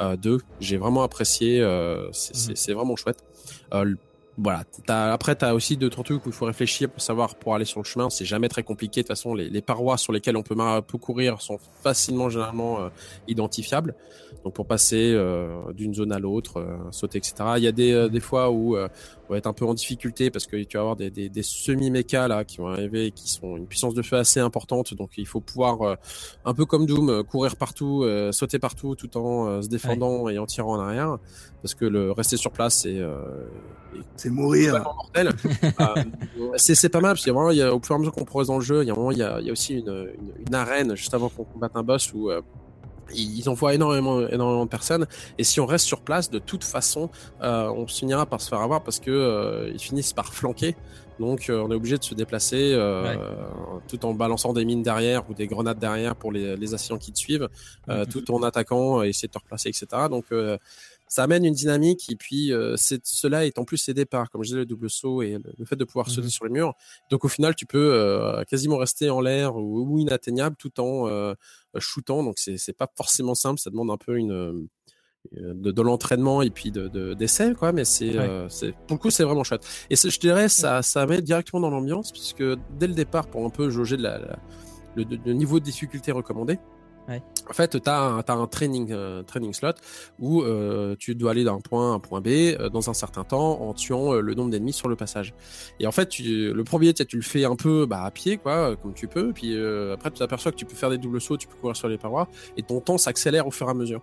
euh, 0.00 0.16
2. 0.16 0.38
J'ai 0.60 0.76
vraiment 0.76 1.02
apprécié, 1.02 1.60
euh, 1.60 2.08
c'est 2.12 2.72
vraiment 2.72 2.96
chouette. 2.96 3.22
Voilà. 4.38 4.64
T'as- 4.84 5.14
après, 5.14 5.34
tu 5.34 5.46
as 5.46 5.54
aussi 5.54 5.78
d'autres 5.78 6.02
trucs 6.02 6.26
où 6.26 6.28
il 6.28 6.34
faut 6.34 6.44
réfléchir 6.44 6.90
pour 6.90 7.00
savoir 7.00 7.36
pour 7.36 7.54
aller 7.54 7.64
sur 7.64 7.80
le 7.80 7.86
chemin. 7.86 8.10
C'est 8.10 8.26
jamais 8.26 8.50
très 8.50 8.62
compliqué. 8.62 9.00
De 9.00 9.06
toute 9.06 9.16
façon, 9.16 9.32
les, 9.34 9.48
les 9.48 9.62
parois 9.62 9.96
sur 9.96 10.12
lesquelles 10.12 10.36
on 10.36 10.42
peut, 10.42 10.54
courir 10.98 11.40
sont 11.40 11.58
facilement, 11.82 12.28
généralement, 12.28 12.80
euh, 12.82 12.88
identifiables. 13.28 13.94
Donc, 14.44 14.52
pour 14.52 14.66
passer 14.66 15.12
euh, 15.14 15.72
d'une 15.72 15.94
zone 15.94 16.12
à 16.12 16.18
l'autre, 16.18 16.58
euh, 16.60 16.76
sauter, 16.90 17.16
etc. 17.16 17.34
Il 17.56 17.62
y 17.62 17.66
a 17.66 17.72
des, 17.72 18.10
des 18.10 18.20
fois 18.20 18.50
où 18.50 18.76
on 19.28 19.32
va 19.32 19.38
être 19.38 19.46
un 19.46 19.52
peu 19.52 19.64
en 19.66 19.74
difficulté 19.74 20.30
parce 20.30 20.46
que 20.46 20.56
tu 20.62 20.76
vas 20.76 20.80
avoir 20.82 20.96
des, 20.96 21.10
des, 21.10 21.28
des 21.28 21.42
semi-mécas 21.42 22.28
là 22.28 22.44
qui 22.44 22.58
vont 22.58 22.68
arriver 22.68 23.06
et 23.06 23.10
qui 23.10 23.28
sont 23.30 23.56
une 23.56 23.66
puissance 23.66 23.94
de 23.94 24.02
feu 24.02 24.16
assez 24.16 24.40
importante. 24.40 24.94
Donc, 24.94 25.10
il 25.16 25.26
faut 25.26 25.40
pouvoir, 25.40 25.82
euh, 25.82 25.94
un 26.44 26.54
peu 26.54 26.64
comme 26.64 26.86
Doom, 26.86 27.10
euh, 27.10 27.22
courir 27.22 27.56
partout, 27.56 28.02
euh, 28.04 28.30
sauter 28.32 28.58
partout 28.58 28.94
tout 28.94 29.16
en 29.16 29.48
euh, 29.48 29.62
se 29.62 29.68
défendant 29.68 30.28
et 30.28 30.38
en 30.38 30.46
tirant 30.46 30.74
en 30.76 30.80
arrière. 30.80 31.18
Parce 31.62 31.74
que 31.74 31.84
le 31.84 32.12
rester 32.12 32.36
sur 32.36 32.52
place, 32.52 32.82
c'est 32.82 32.98
euh, 33.00 33.16
C'est 34.16 34.30
mourir. 34.30 34.74
totalement 34.74 34.94
mortel. 34.94 35.30
Euh, 35.80 36.52
c'est 36.56 36.88
pas 36.88 37.00
mal 37.00 37.12
parce 37.12 37.22
qu'il 37.22 37.28
y 37.28 37.30
a 37.30 37.34
vraiment, 37.34 37.50
il 37.50 37.56
y 37.58 37.62
a, 37.62 37.74
au 37.74 37.80
fur 37.82 37.94
et 37.94 37.96
à 37.96 37.98
mesure 37.98 38.12
qu'on 38.12 38.24
progresse 38.24 38.48
dans 38.48 38.58
le 38.58 38.64
jeu, 38.64 38.82
il 38.82 38.88
y 38.88 38.90
a, 38.90 38.94
vraiment, 38.94 39.10
il 39.10 39.18
y 39.18 39.22
a, 39.22 39.40
il 39.40 39.46
y 39.46 39.48
a 39.48 39.52
aussi 39.52 39.74
une, 39.74 39.88
une, 39.88 40.32
une 40.46 40.54
arène 40.54 40.94
juste 40.94 41.12
avant 41.14 41.28
qu'on 41.28 41.44
combatte 41.44 41.72
un 41.74 41.82
boss 41.82 42.12
où 42.14 42.30
euh, 42.30 42.40
ils 43.14 43.48
envoient 43.48 43.74
énormément, 43.74 44.26
énormément 44.28 44.64
de 44.64 44.70
personnes. 44.70 45.06
Et 45.38 45.44
si 45.44 45.60
on 45.60 45.66
reste 45.66 45.86
sur 45.86 46.02
place, 46.02 46.30
de 46.30 46.38
toute 46.38 46.64
façon, 46.64 47.10
euh, 47.42 47.68
on 47.70 47.86
finira 47.86 48.26
par 48.26 48.40
se 48.40 48.48
faire 48.48 48.60
avoir 48.60 48.82
parce 48.82 48.98
que 49.00 49.10
euh, 49.10 49.70
ils 49.72 49.80
finissent 49.80 50.12
par 50.12 50.32
flanquer. 50.34 50.76
Donc, 51.18 51.48
euh, 51.48 51.62
on 51.66 51.70
est 51.70 51.74
obligé 51.74 51.96
de 51.96 52.04
se 52.04 52.14
déplacer 52.14 52.72
euh, 52.74 53.16
Ouais. 53.16 53.18
tout 53.88 54.04
en 54.04 54.12
balançant 54.12 54.52
des 54.52 54.64
mines 54.66 54.82
derrière 54.82 55.28
ou 55.30 55.34
des 55.34 55.46
grenades 55.46 55.78
derrière 55.78 56.14
pour 56.14 56.30
les, 56.30 56.56
les 56.56 56.74
assaillants 56.74 56.98
qui 56.98 57.10
te 57.12 57.18
suivent, 57.18 57.48
euh, 57.88 58.00
Mhm. 58.00 58.06
tout 58.06 58.30
en 58.32 58.42
attaquant, 58.42 59.02
et 59.02 59.08
essayer 59.08 59.28
de 59.28 59.32
te 59.32 59.38
replacer, 59.38 59.70
etc. 59.70 59.86
Donc, 60.10 60.26
euh, 60.32 60.58
ça 61.08 61.22
amène 61.22 61.44
une 61.44 61.54
dynamique 61.54 62.10
et 62.10 62.16
puis 62.16 62.52
euh, 62.52 62.74
c'est 62.76 63.00
cela 63.06 63.46
est 63.46 63.58
en 63.58 63.64
plus 63.64 63.88
aidé 63.88 64.04
par 64.06 64.28
comme 64.30 64.42
je 64.42 64.48
disais 64.48 64.58
le 64.58 64.66
double 64.66 64.90
saut 64.90 65.22
et 65.22 65.32
le, 65.32 65.52
le 65.56 65.64
fait 65.64 65.76
de 65.76 65.84
pouvoir 65.84 66.08
sauter 66.10 66.22
Mhm. 66.26 66.30
sur 66.30 66.44
les 66.46 66.50
murs. 66.50 66.74
Donc 67.10 67.24
au 67.24 67.28
final 67.28 67.54
tu 67.54 67.64
peux 67.66 67.94
euh, 67.94 68.42
quasiment 68.44 68.76
rester 68.78 69.08
en 69.10 69.20
l'air 69.20 69.56
ou, 69.56 69.82
ou 69.88 69.98
inatteignable 69.98 70.56
tout 70.58 70.80
en 70.80 71.08
euh, 71.08 71.34
shootant. 71.78 72.22
Donc 72.24 72.38
c'est 72.38 72.56
c'est 72.58 72.72
pas 72.72 72.88
forcément 72.96 73.34
simple. 73.34 73.60
Ça 73.60 73.70
demande 73.70 73.90
un 73.90 73.96
peu 73.96 74.16
une 74.16 74.32
euh, 74.32 74.52
de, 75.32 75.72
de 75.72 75.82
l'entraînement 75.82 76.42
et 76.42 76.50
puis 76.50 76.70
de 76.70 76.88
de- 76.88 77.14
d'essai 77.14 77.54
quoi. 77.54 77.72
Mais 77.72 77.84
c'est 77.84 78.10
Ouais. 78.10 78.28
euh, 78.28 78.48
c'est 78.48 78.72
pour 78.72 78.96
le 78.96 78.98
coup 78.98 79.10
c'est 79.10 79.24
vraiment 79.24 79.44
chouette. 79.44 79.66
Et 79.90 79.96
c'est- 79.96 80.10
je 80.10 80.20
dirais 80.20 80.48
ça 80.48 80.82
ça 80.82 81.06
met 81.06 81.22
directement 81.22 81.60
dans 81.60 81.70
l'ambiance 81.70 82.12
puisque 82.12 82.42
dès 82.78 82.86
le 82.86 82.94
départ 82.94 83.26
pour 83.28 83.44
un 83.44 83.50
peu 83.50 83.70
jauger 83.70 83.96
de 83.96 84.02
la, 84.02 84.18
la- 84.18 84.38
le, 84.96 85.04
le 85.24 85.32
niveau 85.34 85.60
de 85.60 85.64
difficulté 85.64 86.10
recommandé 86.12 86.58
En 87.48 87.52
fait, 87.52 87.80
tu 87.80 87.88
as, 87.88 88.22
un- 88.28 88.46
training, 88.46 88.90
euh, 88.90 89.22
training 89.22 89.52
slot 89.52 89.74
où 90.18 90.42
euh, 90.42 90.96
tu 90.98 91.14
dois 91.14 91.30
aller 91.30 91.44
d'un 91.44 91.60
point 91.60 91.92
à 91.92 91.94
un 91.94 92.00
point 92.00 92.20
B 92.20 92.28
euh, 92.28 92.68
dans 92.68 92.90
un 92.90 92.94
certain 92.94 93.22
temps 93.22 93.60
en 93.60 93.72
tuant 93.74 94.14
euh, 94.14 94.20
le 94.20 94.34
nombre 94.34 94.50
d'ennemis 94.50 94.72
sur 94.72 94.88
le 94.88 94.96
passage. 94.96 95.32
Et 95.78 95.86
en 95.86 95.92
fait, 95.92 96.08
tu, 96.08 96.52
le 96.52 96.64
premier, 96.64 96.92
tu 96.92 97.16
le 97.16 97.22
fais 97.22 97.44
un 97.44 97.56
peu 97.56 97.86
bah, 97.86 98.02
à 98.02 98.10
pied, 98.10 98.36
quoi, 98.36 98.70
euh, 98.70 98.76
comme 98.76 98.94
tu 98.94 99.06
peux. 99.06 99.32
Puis 99.32 99.56
euh, 99.56 99.94
après, 99.94 100.10
tu 100.10 100.18
t'aperçois 100.18 100.50
que 100.50 100.56
tu 100.56 100.64
peux 100.64 100.74
faire 100.74 100.90
des 100.90 100.98
doubles 100.98 101.20
sauts, 101.20 101.36
tu 101.36 101.46
peux 101.46 101.56
courir 101.56 101.76
sur 101.76 101.88
les 101.88 101.98
parois, 101.98 102.28
et 102.56 102.62
ton 102.62 102.80
temps 102.80 102.98
s'accélère 102.98 103.46
au 103.46 103.50
fur 103.52 103.68
et 103.68 103.70
à 103.70 103.74
mesure. 103.74 104.02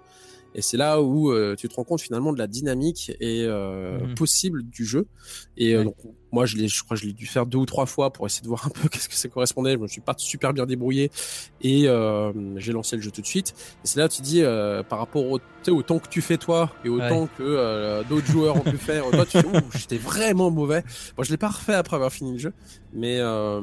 Et 0.55 0.61
c'est 0.61 0.77
là 0.77 1.01
où 1.01 1.31
euh, 1.31 1.55
tu 1.57 1.67
te 1.67 1.75
rends 1.75 1.83
compte 1.83 2.01
finalement 2.01 2.31
de 2.33 2.37
la 2.37 2.47
dynamique 2.47 3.11
et 3.19 3.43
euh, 3.43 3.99
Mhm. 4.05 4.15
possible 4.15 4.63
du 4.63 4.85
jeu. 4.85 5.07
Et 5.57 5.73
euh, 5.73 5.79
Ouais. 5.79 5.83
donc, 5.85 5.95
moi, 6.31 6.45
je, 6.45 6.57
l'ai, 6.57 6.67
je 6.67 6.83
crois 6.83 6.95
que 6.95 7.01
je 7.01 7.07
l'ai 7.07 7.13
dû 7.13 7.25
faire 7.27 7.45
deux 7.45 7.57
ou 7.59 7.65
trois 7.65 7.85
fois 7.85 8.11
pour 8.13 8.25
essayer 8.25 8.41
de 8.43 8.47
voir 8.47 8.65
un 8.67 8.69
peu 8.69 8.87
qu'est-ce 8.89 9.09
que 9.09 9.15
ça 9.15 9.29
correspondait. 9.29 9.73
Je 9.73 9.77
me 9.77 9.87
suis 9.87 10.01
pas 10.01 10.15
super 10.17 10.53
bien 10.53 10.65
débrouillé 10.65 11.11
et 11.61 11.87
euh, 11.87 12.31
j'ai 12.57 12.71
lancé 12.71 12.95
le 12.95 13.01
jeu 13.01 13.11
tout 13.11 13.21
de 13.21 13.27
suite. 13.27 13.53
Et 13.83 13.87
c'est 13.87 13.99
là 13.99 14.05
où 14.05 14.09
tu 14.09 14.21
dis, 14.21 14.41
euh, 14.43 14.83
par 14.83 14.99
rapport 14.99 15.25
au, 15.25 15.39
au 15.69 15.83
temps 15.83 15.99
que 15.99 16.09
tu 16.09 16.21
fais 16.21 16.37
toi 16.37 16.71
et 16.83 16.89
au 16.89 16.99
Ouais. 16.99 17.09
temps 17.09 17.27
que 17.27 17.41
euh, 17.43 18.03
d'autres 18.03 18.27
joueurs 18.27 18.55
ont 18.57 18.63
pu 18.63 18.77
faire, 18.77 19.09
toi 19.11 19.25
tu 19.25 19.37
j'étais 19.75 19.97
vraiment 19.97 20.51
mauvais. 20.51 20.83
Bon, 21.17 21.23
je 21.23 21.31
l'ai 21.31 21.37
pas 21.37 21.49
refait 21.49 21.73
après 21.73 21.95
avoir 21.95 22.11
fini 22.11 22.33
le 22.33 22.37
jeu, 22.37 22.53
mais 22.91 23.17
euh, 23.19 23.61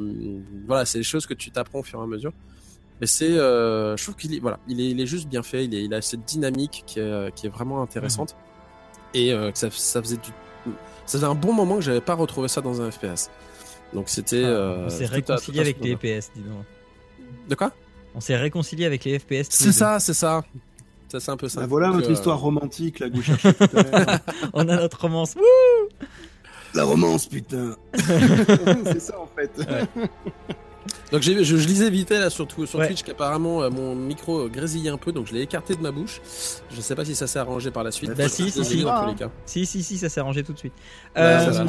voilà, 0.66 0.85
c'est 0.87 0.98
des 0.98 1.05
choses 1.05 1.26
que 1.26 1.35
tu 1.35 1.50
t'apprends 1.50 1.81
au 1.81 1.83
fur 1.83 2.00
et 2.00 2.03
à 2.03 2.07
mesure. 2.07 2.33
Mais 3.01 3.07
c'est, 3.07 3.31
euh, 3.31 3.97
je 3.97 4.03
trouve 4.03 4.17
qu'il 4.17 4.35
est, 4.35 4.41
voilà, 4.41 4.59
il 4.69 4.81
est, 4.81 4.91
il 4.91 5.01
est 5.01 5.07
juste 5.07 5.29
bien 5.29 5.43
fait. 5.43 5.65
Il, 5.65 5.75
est, 5.75 5.85
il 5.85 5.95
a 5.95 6.03
cette 6.03 6.25
dynamique 6.25 6.85
qui 6.87 7.01
est, 7.01 7.35
qui 7.35 7.47
est 7.47 7.51
vraiment 7.51 7.83
intéressante 7.83 8.37
et 9.15 9.33
euh, 9.33 9.51
ça, 9.55 9.69
ça 9.71 10.03
faisait 10.03 10.17
du, 10.17 10.31
ça 11.07 11.19
faisait 11.19 11.27
un 11.27 11.35
bon 11.35 11.53
moment 11.53 11.77
que 11.77 11.83
j'avais 11.83 12.01
pas 12.01 12.15
retrouvé 12.15 12.49
ça 12.49 12.61
dans 12.61 12.81
un 12.81 12.91
FPS. 12.91 13.31
Donc 13.93 14.09
c'était. 14.09 14.45
Ah, 14.45 14.49
euh, 14.49 14.87
on 14.87 14.91
s'est 14.91 15.07
réconcilié 15.07 15.61
avec 15.61 15.83
les. 15.83 15.97
FPS, 15.97 16.31
dis 16.35 16.43
donc. 16.43 16.65
De 17.49 17.55
quoi? 17.55 17.73
On 18.15 18.21
s'est 18.21 18.37
réconcilié 18.37 18.87
avec 18.87 19.05
les 19.05 19.19
FPS. 19.19 19.49
C'est 19.51 19.73
ça, 19.73 19.99
c'est 20.01 20.15
ça. 20.15 20.43
Ça, 21.09 21.19
c'est 21.19 21.31
un 21.33 21.37
peu 21.37 21.49
ça. 21.49 21.61
Bah 21.61 21.67
voilà 21.67 21.91
notre 21.91 22.09
euh, 22.09 22.13
histoire 22.13 22.39
romantique 22.39 23.01
là 23.01 23.11
que 23.11 23.17
vous 23.17 23.23
cherchez 23.23 23.53
tout 23.53 23.65
à 23.65 23.83
l'heure. 23.83 24.07
deux. 24.07 24.35
On 24.53 24.69
a 24.69 24.77
notre 24.77 25.01
romance. 25.01 25.35
Wouh 25.35 26.07
La 26.75 26.85
romance, 26.85 27.27
putain. 27.27 27.75
c'est 27.95 29.01
ça 29.01 29.19
en 29.19 29.27
fait. 29.27 29.51
Donc 31.12 31.23
je, 31.23 31.43
je 31.43 31.57
lisais 31.57 31.90
vite 31.90 32.11
là 32.11 32.31
sur, 32.31 32.47
sur 32.66 32.79
Ouais. 32.79 32.87
Twitch 32.87 33.03
qu'apparemment 33.03 33.62
euh, 33.62 33.69
mon 33.71 33.95
micro 33.95 34.49
grésillait 34.49 34.90
un 34.90 34.97
peu, 34.97 35.12
donc 35.12 35.27
je 35.27 35.35
l'ai 35.35 35.43
écarté 35.43 35.75
de 35.75 35.81
ma 35.83 35.90
bouche. 35.90 36.21
Je 36.75 36.81
sais 36.81 36.95
pas 36.95 37.05
si 37.05 37.14
ça 37.14 37.27
s'est 37.27 37.38
arrangé 37.38 37.71
par 37.71 37.85
la 37.85 37.90
suite. 37.90 38.12
Bah, 38.16 38.29
si, 38.29 38.51
si, 38.51 38.64
si. 38.64 38.83
Dans 38.83 39.03
tous 39.05 39.11
les 39.11 39.14
cas. 39.16 39.31
Si, 39.45 39.66
si, 39.66 39.83
si, 39.83 39.99
ça 39.99 40.09
s'est 40.09 40.21
rangé 40.21 40.43
tout 40.43 40.53
de 40.55 40.59
suite. 40.59 40.73
Euh, 41.19 41.66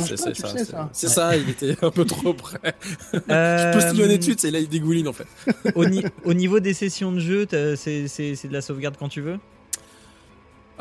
c'est, 0.93 1.07
ça, 1.07 1.35
il 1.35 1.49
était 1.49 1.75
un 1.83 1.91
peu 1.91 2.05
trop 2.05 2.33
près. 2.33 2.75
Je 3.13 3.19
euh, 3.29 3.73
postillonnais 3.73 4.17
dessus, 4.17 4.35
c'est 4.37 4.51
là 4.51 4.59
il 4.59 4.69
dégouline 4.69 5.07
en 5.07 5.13
fait. 5.13 5.27
au, 5.75 5.85
ni- 5.85 6.03
au 6.23 6.33
niveau 6.33 6.59
des 6.59 6.73
sessions 6.73 7.11
de 7.11 7.19
jeu, 7.19 7.45
c'est 7.75 8.03
de 8.05 8.53
la 8.53 8.61
sauvegarde 8.61 8.95
quand 8.97 9.09
tu 9.09 9.21
veux? 9.21 9.37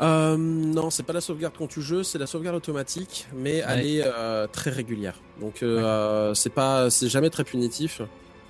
Euh, 0.01 0.35
non, 0.37 0.89
c'est 0.89 1.03
pas 1.03 1.13
la 1.13 1.21
sauvegarde 1.21 1.53
quand 1.57 1.67
tu 1.67 1.81
joues, 1.81 2.03
c'est 2.03 2.17
la 2.17 2.25
sauvegarde 2.25 2.55
automatique, 2.55 3.27
mais 3.35 3.61
elle 3.67 3.85
est 3.85 4.03
euh, 4.05 4.47
très 4.47 4.71
régulière. 4.71 5.15
Donc 5.39 5.61
euh, 5.61 5.79
euh, 5.79 6.33
c'est 6.33 6.49
pas, 6.49 6.89
c'est 6.89 7.07
jamais 7.09 7.29
très 7.29 7.43
punitif. 7.43 8.01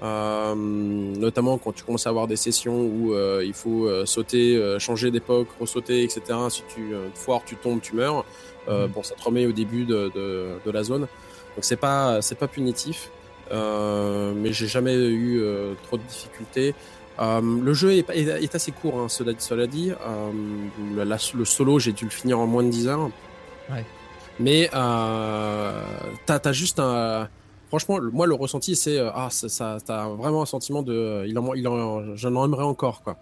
Euh, 0.04 0.56
notamment 0.56 1.60
quand 1.60 1.74
tu 1.74 1.84
commences 1.84 2.08
à 2.08 2.10
avoir 2.10 2.26
des 2.28 2.36
sessions 2.36 2.82
où 2.82 3.14
euh, 3.14 3.44
il 3.46 3.54
faut 3.54 3.88
sauter, 4.06 4.56
euh, 4.56 4.80
changer 4.80 5.12
d'époque, 5.12 5.48
ressauter, 5.60 6.04
etc. 6.04 6.22
Si 6.50 6.64
tu 6.74 6.94
euh, 6.94 7.10
foires, 7.14 7.42
tu 7.46 7.56
tombes, 7.58 7.82
tu 7.82 7.96
meurs. 7.96 8.26
Euh, 8.68 8.88
Mhm. 8.88 8.94
Bon, 8.94 9.04
ça 9.04 9.16
te 9.16 9.24
remet 9.24 9.46
au 9.48 9.52
début 9.52 9.86
de, 9.86 10.12
de, 10.16 10.60
de 10.64 10.72
la 10.72 10.84
zone. 10.84 11.02
Donc 11.02 11.64
c'est 11.64 11.76
pas, 11.78 12.22
c'est 12.22 12.38
pas 12.38 12.48
punitif. 12.48 13.10
Euh, 13.52 14.34
mais 14.36 14.54
j'ai 14.54 14.68
jamais 14.68 14.96
eu 14.96 15.42
euh, 15.42 15.74
trop 15.84 15.98
de 15.98 16.04
difficultés. 16.04 16.74
Euh, 17.19 17.41
le 17.41 17.74
jeu 17.74 17.93
est, 17.93 18.10
est, 18.10 18.43
est 18.43 18.56
assez 18.56 18.71
court, 18.71 18.97
hein, 19.00 19.08
cela, 19.10 19.34
cela 19.38 19.67
dit. 19.67 19.91
Euh, 19.91 20.32
le, 20.95 21.04
la- 21.04 21.17
le 21.36 21.45
solo, 21.45 21.78
j'ai 21.80 21.91
dû 21.91 22.06
le 22.06 22.10
finir 22.12 22.39
en 22.39 22.47
moins 22.47 22.63
de 22.63 22.69
10 22.69 22.88
heures. 22.88 23.10
Ouais. 23.69 23.86
Mais 24.39 24.69
euh, 24.74 25.84
t'as 26.26 26.39
as 26.43 26.54
juste 26.54 26.80
un. 26.80 27.28
Franchement, 27.67 28.00
moi, 28.12 28.28
le 28.28 28.34
ressenti, 28.34 28.76
c'est 28.76 28.97
euh, 28.97 29.10
ah, 29.13 29.28
ça, 29.30 29.47
ça, 29.50 29.78
t'as 29.86 30.08
vraiment 30.08 30.41
un 30.41 30.45
sentiment 30.45 30.82
de, 30.82 31.24
il 31.28 31.38
en, 31.38 31.54
il 31.54 31.67
en, 31.67 32.15
j'en 32.15 32.36
en 32.36 32.45
aimerais 32.45 32.63
encore, 32.63 33.02
quoi. 33.02 33.17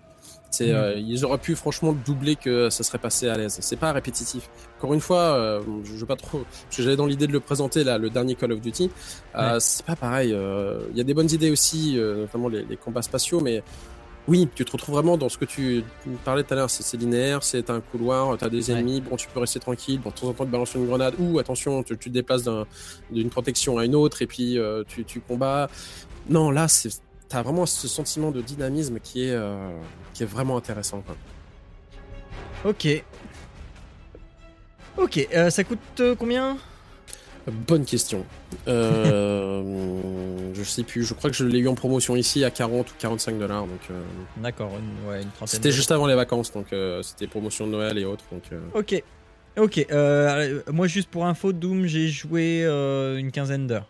C'est, 0.52 0.70
Mhm. 0.70 0.76
euh, 0.76 0.94
ils 0.98 1.24
auraient 1.26 1.38
pu 1.38 1.56
franchement 1.56 1.94
doubler 1.94 2.36
que 2.36 2.70
ça 2.72 2.84
serait 2.84 2.98
passé 2.98 3.28
à 3.30 3.38
l'aise. 3.38 3.58
C'est 3.62 3.76
pas 3.76 3.92
répétitif. 3.92 4.50
Encore 4.78 4.94
une 4.96 5.00
fois, 5.00 5.20
euh, 5.36 5.62
je 5.84 5.92
veux 5.94 6.06
pas 6.08 6.16
trop, 6.16 6.40
parce 6.40 6.78
que 6.78 6.82
j'avais 6.84 6.96
dans 6.96 7.06
l'idée 7.06 7.28
de 7.28 7.32
le 7.34 7.40
présenter 7.40 7.84
là, 7.84 7.98
le 7.98 8.10
dernier 8.10 8.34
Call 8.36 8.54
of 8.54 8.60
Duty. 8.62 8.90
Euh. 9.36 9.60
C'est 9.60 9.86
pas 9.86 9.96
pareil. 9.96 10.34
euh, 10.34 10.82
Il 10.92 10.98
y 10.98 11.02
a 11.02 11.04
des 11.04 11.14
bonnes 11.14 11.30
idées 11.32 11.52
aussi, 11.52 11.98
euh, 12.00 12.22
notamment 12.22 12.48
les, 12.50 12.64
les 12.66 12.78
combats 12.78 13.02
spatiaux, 13.04 13.42
mais 13.42 13.62
oui, 14.28 14.48
tu 14.54 14.66
te 14.66 14.72
retrouves 14.72 14.96
vraiment 14.96 15.18
dans 15.18 15.30
ce 15.30 15.38
que 15.38 15.46
tu 15.46 15.84
parlais 16.26 16.44
tout 16.44 16.54
à 16.54 16.58
l'heure. 16.58 16.70
C'est 16.70 16.98
linéaire, 16.98 17.44
c'est 17.44 17.70
un 17.70 17.80
couloir, 17.80 18.38
tu 18.38 18.44
as 18.46 18.50
des 18.50 18.70
Ouais. 18.72 18.78
ennemis, 18.78 19.02
bon, 19.02 19.16
tu 19.18 19.28
peux 19.34 19.40
rester 19.40 19.60
tranquille. 19.60 20.00
Bon, 20.04 20.10
de 20.10 20.16
temps 20.16 20.28
en 20.28 20.34
temps, 20.34 20.46
tu 20.46 20.52
balances 20.52 20.74
une 20.76 20.88
grenade 20.88 21.14
ou 21.20 21.40
attention, 21.40 21.84
tu, 21.84 21.98
tu 21.98 22.10
te 22.10 22.14
déplaces 22.14 22.44
d'un- 22.44 22.66
d'une 23.12 23.30
protection 23.30 23.78
à 23.78 23.86
une 23.86 23.96
autre 23.96 24.22
et 24.22 24.28
puis 24.28 24.58
euh, 24.58 24.84
tu, 24.88 25.04
tu 25.06 25.20
combats. 25.20 25.70
Non, 26.28 26.52
là, 26.52 26.68
c'est 26.68 26.90
T'as 27.30 27.44
vraiment 27.44 27.68
ce 27.68 27.88
sentiment 27.88 28.32
de 28.32 28.42
dynamisme 28.42 29.00
qui 29.00 29.26
est, 29.26 29.34
euh, 29.36 29.70
qui 30.16 30.24
est 30.24 30.26
vraiment 30.26 30.58
intéressant. 30.58 31.02
Quoi. 31.06 31.16
Ok. 32.66 33.04
Ok, 34.98 35.28
euh, 35.34 35.52
ça 35.52 35.64
coûte 35.64 35.80
euh, 36.00 36.16
combien? 36.18 36.58
Bonne 37.48 37.86
question. 37.86 38.26
Je 38.68 40.64
sais 40.64 40.84
plus. 40.84 41.04
Je 41.04 41.14
crois 41.14 41.30
que 41.30 41.36
je 41.36 41.46
l'ai 41.46 41.60
eu 41.60 41.68
en 41.68 41.76
promotion 41.76 42.16
ici 42.16 42.44
à 42.44 42.50
40 42.50 42.90
ou 42.90 42.94
45 42.98 43.38
dollars. 43.38 43.66
D'accord, 44.38 44.72
une, 44.78 45.10
ouais, 45.10 45.22
une 45.22 45.30
trentaine. 45.30 45.48
c'était 45.48 45.72
juste 45.72 45.92
avant 45.92 46.08
les 46.08 46.16
vacances, 46.16 46.52
donc 46.52 46.68
c'était 47.02 47.28
promotion 47.28 47.68
de 47.68 47.72
Noël 47.72 47.98
et 47.98 48.06
autres. 48.06 48.26
Donc 48.32 48.44
Ok. 48.74 49.02
Ok, 49.58 49.86
moi 50.72 50.88
juste 50.88 51.10
pour 51.10 51.26
info, 51.26 51.54
Doom, 51.54 51.86
j'ai 51.86 52.08
joué 52.08 52.66
une 52.66 53.32
quinzaine 53.32 53.68
d'heures. 53.68 53.88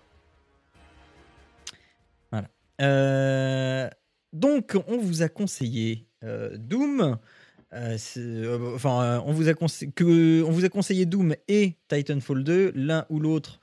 Euh, 2.81 3.89
donc, 4.33 4.75
on 4.87 4.97
vous 4.97 5.21
a 5.21 5.29
conseillé 5.29 6.05
euh, 6.23 6.55
Doom. 6.57 7.17
euh, 7.73 8.75
enfin, 8.75 9.21
on, 9.25 9.31
vous 9.33 9.47
a 9.49 9.53
conseillé, 9.53 9.91
que, 9.91 10.43
on 10.43 10.51
vous 10.51 10.65
a 10.65 10.69
conseillé 10.69 11.05
Doom 11.05 11.35
et 11.47 11.75
Titanfall 11.87 12.43
2. 12.43 12.71
L'un 12.75 13.05
ou 13.09 13.19
l'autre, 13.19 13.59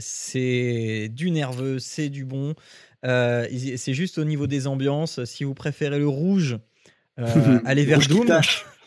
c'est 0.00 1.08
du 1.12 1.30
nerveux, 1.30 1.78
c'est 1.78 2.08
du 2.08 2.24
bon. 2.24 2.54
C'est 3.02 3.94
juste 3.94 4.18
au 4.18 4.24
niveau 4.24 4.46
des 4.46 4.66
ambiances. 4.66 5.24
Si 5.24 5.44
vous 5.44 5.54
préférez 5.54 5.98
le 5.98 6.08
rouge, 6.08 6.58
allez 7.64 7.84
vers 7.84 7.98
Rouge 7.98 8.08
Doom. 8.08 8.26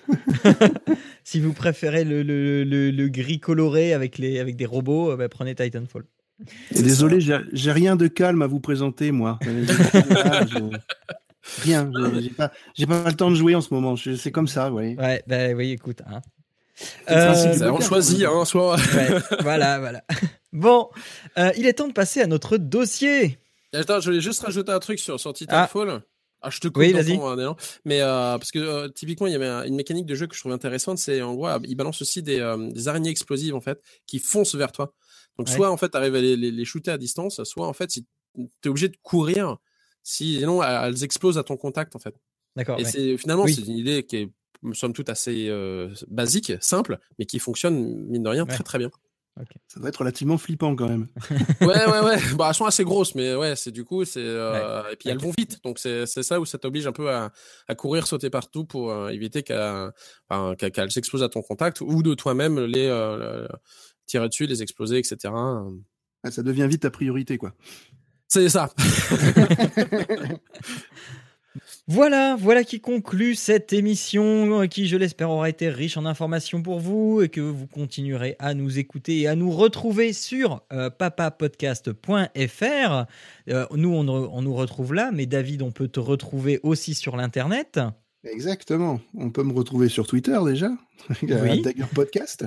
si 1.23 1.39
vous 1.39 1.53
préférez 1.53 2.03
le, 2.03 2.23
le- 2.23 2.63
le- 2.63 2.91
le 2.91 3.07
gris 3.07 3.39
coloré 3.39 3.93
avec, 3.93 4.17
les, 4.17 4.39
avec 4.39 4.55
des 4.57 4.65
robots, 4.65 5.15
bah, 5.15 5.29
prenez 5.29 5.55
Titanfall. 5.55 6.03
Et 6.75 6.81
désolé, 6.81 7.19
j'ai 7.19 7.71
rien 7.71 7.95
de 7.95 8.07
calme 8.07 8.41
à 8.41 8.47
vous 8.47 8.59
présenter, 8.59 9.11
moi. 9.11 9.39
Ah, 9.41 10.45
je- 10.47 10.77
Rien, 11.63 11.91
j'ai 12.21 12.29
pas, 12.29 12.49
pas 12.49 13.09
le 13.09 13.15
temps 13.15 13.29
de 13.29 13.35
jouer 13.35 13.53
en 13.53 13.59
ce 13.61 13.73
moment. 13.73 13.95
C'est 13.97 14.31
comme 14.31 14.47
ça, 14.47 14.71
ouais. 14.71 14.95
Ouais, 14.97 15.21
bah 15.27 15.49
oui, 15.55 15.71
écoute. 15.71 16.01
Hein. 16.07 16.21
Euh, 17.11 17.53
Ça, 17.53 17.73
on 17.73 17.81
choisit, 17.81 18.23
hein, 18.25 18.45
soit. 18.45 18.75
ouais, 18.77 19.09
voilà, 19.41 19.79
voilà. 19.79 20.03
Bon, 20.53 20.87
euh, 21.39 21.51
il 21.57 21.65
est 21.65 21.73
temps 21.73 21.87
de 21.87 21.93
passer 21.93 22.21
à 22.21 22.27
notre 22.27 22.57
dossier. 22.57 23.39
Attends, 23.73 23.99
je 23.99 24.05
voulais 24.09 24.21
juste 24.21 24.41
rajouter 24.41 24.71
un 24.71 24.79
truc 24.79 24.99
sur, 24.99 25.19
sur 25.19 25.33
Titanfall. 25.33 26.01
Ah. 26.41 26.49
je 26.51 26.59
te 26.59 26.67
coupe, 26.67 26.77
Oui, 26.77 26.91
dans 26.93 26.99
vas-y. 26.99 27.13
élan. 27.13 27.55
mais 27.85 28.01
euh, 28.01 28.37
parce 28.37 28.51
que 28.51 28.59
euh, 28.59 28.87
typiquement, 28.89 29.25
il 29.27 29.33
y 29.33 29.35
avait 29.35 29.47
un- 29.47 29.63
une 29.63 29.75
mécanique 29.75 30.05
de 30.05 30.13
jeu 30.15 30.27
que 30.27 30.35
je 30.35 30.39
trouve 30.41 30.51
intéressante, 30.51 30.97
c'est 30.99 31.21
en 31.23 31.33
gros, 31.33 31.47
il 31.63 31.75
balance 31.75 32.01
aussi 32.03 32.21
des, 32.21 32.39
euh, 32.39 32.69
des 32.71 32.87
araignées 32.87 33.09
explosives 33.09 33.55
en 33.55 33.61
fait 33.61 33.81
qui 34.05 34.19
foncent 34.19 34.53
vers 34.55 34.71
toi. 34.71 34.93
Donc 35.37 35.47
Ouais. 35.47 35.55
soit 35.55 35.69
en 35.71 35.77
fait, 35.77 35.89
tu 35.89 35.97
arrives 35.97 36.15
à 36.15 36.21
les, 36.21 36.35
les, 36.35 36.51
les 36.51 36.65
shooter 36.65 36.91
à 36.91 36.97
distance, 36.97 37.43
soit 37.43 37.67
en 37.67 37.73
fait, 37.73 37.89
si 37.91 38.05
tu 38.35 38.49
es 38.65 38.67
obligé 38.69 38.89
de 38.89 38.97
courir, 39.01 39.57
sinon 40.03 40.61
elles 40.63 41.03
explosent 41.03 41.37
à 41.37 41.43
ton 41.43 41.57
contact 41.57 41.95
en 41.95 41.99
fait. 41.99 42.15
D'accord. 42.55 42.79
Et 42.79 42.83
ouais. 42.83 42.89
c'est 42.89 43.17
finalement 43.17 43.43
Oui. 43.43 43.53
c'est 43.55 43.61
une 43.65 43.77
idée 43.77 44.03
qui 44.03 44.17
est 44.17 44.29
somme 44.73 44.93
toute 44.93 45.09
assez 45.09 45.47
euh, 45.49 45.89
basique, 46.07 46.53
simple, 46.61 46.99
mais 47.19 47.25
qui 47.25 47.39
fonctionne 47.39 48.05
mine 48.07 48.23
de 48.23 48.29
rien 48.29 48.43
Ouais. 48.45 48.53
très 48.53 48.63
très 48.63 48.77
bien. 48.77 48.91
Ça 49.67 49.79
doit 49.79 49.89
être 49.89 49.97
relativement 49.97 50.37
flippant 50.37 50.75
quand 50.75 50.87
même. 50.87 51.07
Ouais 51.61 51.67
ouais 51.67 51.99
ouais. 52.05 52.17
Bah 52.37 52.45
elles 52.49 52.53
sont 52.53 52.65
assez 52.65 52.83
grosses, 52.83 53.15
mais 53.15 53.33
ouais 53.33 53.55
c'est 53.55 53.71
du 53.71 53.83
coup 53.83 54.05
c'est 54.05 54.19
euh, 54.21 54.83
et 54.91 54.95
puis 54.95 55.09
elles 55.09 55.17
vont 55.17 55.31
vite, 55.35 55.59
donc 55.63 55.79
c'est 55.79 56.05
c'est 56.05 56.21
ça 56.21 56.39
où 56.39 56.45
ça 56.45 56.59
t'oblige 56.59 56.85
un 56.85 56.91
peu 56.91 57.09
à, 57.09 57.31
à 57.67 57.73
courir, 57.73 58.05
sauter 58.05 58.29
partout 58.29 58.63
pour 58.63 58.91
euh, 58.91 59.09
éviter 59.09 59.41
qu'elles 59.41 59.91
enfin, 60.29 60.55
s'explosent 60.89 61.23
à 61.23 61.29
ton 61.29 61.41
contact 61.41 61.81
ou 61.81 62.03
de 62.03 62.13
toi-même 62.13 62.59
les 62.59 62.85
euh, 62.85 63.47
tirer 64.13 64.29
dessus, 64.29 64.45
les 64.45 64.61
exploser, 64.61 64.99
etc. 64.99 65.33
Ah, 65.33 66.29
Ça 66.29 66.43
devient 66.43 66.67
vite 66.69 66.83
ta 66.83 66.91
priorité, 66.91 67.39
quoi. 67.39 67.55
C'est 68.27 68.47
ça. 68.47 68.69
Voilà, 71.87 72.37
voilà 72.39 72.63
qui 72.63 72.79
conclut 72.79 73.35
cette 73.35 73.73
émission 73.73 74.61
euh, 74.61 74.67
qui, 74.67 74.87
je 74.87 74.95
l'espère, 74.95 75.29
aura 75.29 75.49
été 75.49 75.69
riche 75.69 75.97
en 75.97 76.05
informations 76.05 76.63
pour 76.63 76.79
vous 76.79 77.21
et 77.21 77.27
que 77.27 77.41
vous 77.41 77.67
continuerez 77.67 78.37
à 78.39 78.53
nous 78.53 78.79
écouter 78.79 79.19
et 79.19 79.27
à 79.27 79.35
nous 79.35 79.51
retrouver 79.51 80.13
sur 80.13 80.61
euh, 80.71 80.89
papapodcast.fr. 80.89 83.05
Euh, 83.49 83.65
nous, 83.75 83.93
on, 83.93 84.07
on 84.07 84.41
nous 84.41 84.55
retrouve 84.55 84.93
là, 84.93 85.11
mais 85.13 85.25
David, 85.25 85.61
on 85.61 85.71
peut 85.71 85.89
te 85.89 85.99
retrouver 85.99 86.61
aussi 86.63 86.95
sur 86.95 87.17
l'Internet. 87.17 87.81
Exactement. 88.25 89.01
On 89.15 89.29
peut 89.31 89.43
me 89.43 89.51
retrouver 89.53 89.89
sur 89.89 90.07
Twitter 90.07 90.37
déjà, 90.45 90.71
Oui. 91.23 91.61
Dagger 91.61 91.85
Podcast. 91.93 92.45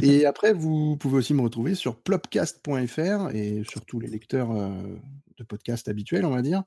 et 0.00 0.26
après, 0.26 0.52
vous 0.52 0.96
pouvez 0.96 1.16
aussi 1.18 1.34
me 1.34 1.40
retrouver 1.42 1.74
sur 1.74 1.96
plopcast.fr 2.00 3.30
et 3.34 3.62
sur 3.68 3.84
tous 3.84 3.98
les 4.00 4.08
lecteurs 4.08 4.50
euh, 4.52 4.70
de 5.38 5.44
podcasts 5.44 5.88
habituels, 5.88 6.24
on 6.24 6.30
va 6.30 6.42
dire. 6.42 6.62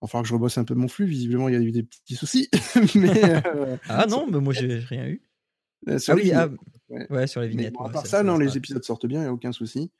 Enfin, 0.00 0.22
que 0.22 0.28
je 0.28 0.34
rebosse 0.34 0.58
un 0.58 0.64
peu 0.64 0.74
mon 0.74 0.88
flux. 0.88 1.06
Visiblement, 1.06 1.48
il 1.48 1.54
y 1.54 1.58
a 1.58 1.60
eu 1.60 1.70
des 1.72 1.84
petits 1.84 2.16
soucis. 2.16 2.48
Mais 2.96 3.24
euh, 3.46 3.76
Ah 3.88 4.06
non, 4.06 4.26
mais 4.30 4.40
moi, 4.40 4.52
j'ai 4.52 4.78
rien 4.78 5.06
eu. 5.06 5.22
euh, 5.88 5.98
sur 5.98 6.12
Ah 6.14 6.16
oui, 6.16 6.32
ah, 6.32 6.48
ouais. 6.90 7.06
ouais, 7.10 7.26
sur 7.26 7.40
les 7.40 7.48
vignettes. 7.48 7.72
bon, 7.74 7.84
à 7.84 7.90
part 7.90 8.02
ça- 8.02 8.18
ça, 8.18 8.22
non, 8.22 8.36
les 8.38 8.56
épisodes 8.56 8.84
sortent 8.84 9.06
bien, 9.06 9.20
il 9.20 9.22
n'y 9.22 9.28
a 9.28 9.32
aucun 9.32 9.52
souci. 9.52 9.90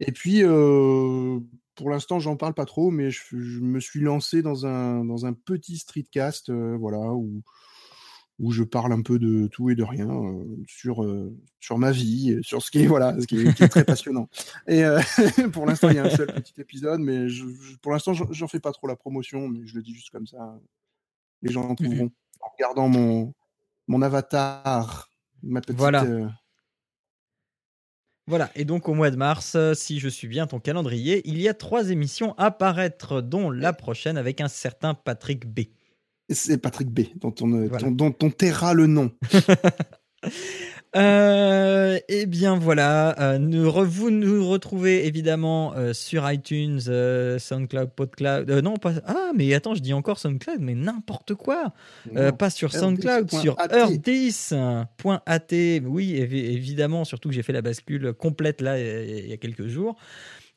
Et 0.00 0.12
puis, 0.12 0.42
euh, 0.42 1.38
pour 1.74 1.90
l'instant, 1.90 2.18
j'en 2.18 2.36
parle 2.36 2.54
pas 2.54 2.64
trop, 2.66 2.90
mais 2.90 3.10
je, 3.10 3.20
je 3.32 3.60
me 3.60 3.80
suis 3.80 4.00
lancé 4.00 4.42
dans 4.42 4.66
un, 4.66 5.04
dans 5.04 5.26
un 5.26 5.32
petit 5.32 5.76
streetcast, 5.78 6.50
euh, 6.50 6.76
voilà, 6.78 6.98
où, 7.14 7.42
où 8.40 8.50
je 8.50 8.64
parle 8.64 8.92
un 8.92 9.02
peu 9.02 9.18
de 9.20 9.46
tout 9.46 9.70
et 9.70 9.76
de 9.76 9.84
rien 9.84 10.10
euh, 10.10 10.44
sur, 10.66 11.06
sur 11.60 11.78
ma 11.78 11.92
vie, 11.92 12.38
sur 12.42 12.60
ce 12.62 12.70
qui 12.72 12.80
est, 12.82 12.86
voilà, 12.86 13.18
ce 13.20 13.26
qui 13.26 13.38
est, 13.38 13.54
qui 13.54 13.62
est 13.62 13.68
très 13.68 13.84
passionnant. 13.84 14.28
Et 14.66 14.82
pour 15.52 15.66
l'instant, 15.66 15.88
il 15.90 15.96
y 15.96 15.98
a 16.00 16.04
un 16.04 16.10
seul 16.10 16.26
petit 16.34 16.60
épisode, 16.60 17.00
mais 17.00 17.28
je, 17.28 17.44
je- 17.46 17.76
pour 17.76 17.92
l'instant, 17.92 18.12
j'en- 18.12 18.32
j'en 18.32 18.48
fais 18.48 18.60
pas 18.60 18.72
trop 18.72 18.86
la 18.88 18.96
promotion, 18.96 19.46
mais 19.48 19.64
je 19.66 19.76
le 19.76 19.82
dis 19.82 19.94
juste 19.94 20.10
comme 20.10 20.26
ça. 20.26 20.58
Les 21.42 21.52
gens 21.52 21.62
en 21.68 21.74
trouveront 21.76 22.10
en 22.40 22.48
regardant 22.56 22.88
mon, 22.88 23.32
mon 23.86 24.02
avatar, 24.02 25.08
ma 25.42 25.60
petite. 25.60 25.76
Voilà. 25.78 26.04
Voilà, 28.26 28.50
et 28.54 28.64
donc 28.64 28.88
au 28.88 28.94
mois 28.94 29.10
de 29.10 29.16
mars, 29.16 29.52
euh, 29.54 29.74
si 29.74 30.00
je 30.00 30.08
suis 30.08 30.28
bien 30.28 30.46
ton 30.46 30.58
calendrier, 30.58 31.20
il 31.26 31.40
y 31.40 31.46
a 31.48 31.52
trois 31.54 31.90
émissions 31.90 32.34
à 32.38 32.50
paraître, 32.50 33.20
dont 33.20 33.50
la 33.50 33.72
prochaine 33.74 34.16
avec 34.16 34.40
un 34.40 34.48
certain 34.48 34.94
Patrick 34.94 35.46
B. 35.46 35.60
C'est 36.30 36.56
Patrick 36.56 36.88
B, 36.88 37.00
dont 37.16 37.34
on, 37.42 37.52
euh, 37.52 37.66
Voilà. 37.68 37.90
dont 37.90 38.14
on 38.22 38.30
taira 38.30 38.72
le 38.72 38.86
nom. 38.86 39.12
Euh, 40.96 41.98
eh 42.08 42.26
bien 42.26 42.56
voilà, 42.56 43.18
euh, 43.20 43.38
nous 43.38 43.68
re- 43.68 43.84
vous 43.84 44.10
nous 44.10 44.48
retrouvez 44.48 45.06
évidemment 45.06 45.74
euh, 45.74 45.92
sur 45.92 46.30
iTunes, 46.30 46.80
euh, 46.88 47.38
SoundCloud, 47.38 47.90
PodCloud. 47.90 48.48
non, 48.62 48.76
pas. 48.76 48.92
Ah, 49.06 49.32
mais 49.34 49.52
attends, 49.54 49.74
je 49.74 49.80
dis 49.82 49.92
encore 49.92 50.18
SoundCloud, 50.20 50.58
mais 50.60 50.74
n'importe 50.74 51.34
quoi. 51.34 51.72
Pas 52.38 52.50
sur 52.50 52.72
SoundCloud, 52.72 53.26
10.at. 53.26 53.40
sur 53.40 53.56
earth10.at. 53.56 55.88
Oui, 55.88 56.12
évi- 56.12 56.52
évidemment, 56.52 57.04
surtout 57.04 57.28
que 57.28 57.34
j'ai 57.34 57.42
fait 57.42 57.52
la 57.52 57.62
bascule 57.62 58.12
complète 58.12 58.60
là 58.60 58.78
il 58.78 59.26
y 59.28 59.32
a 59.32 59.36
quelques 59.36 59.66
jours. 59.66 59.96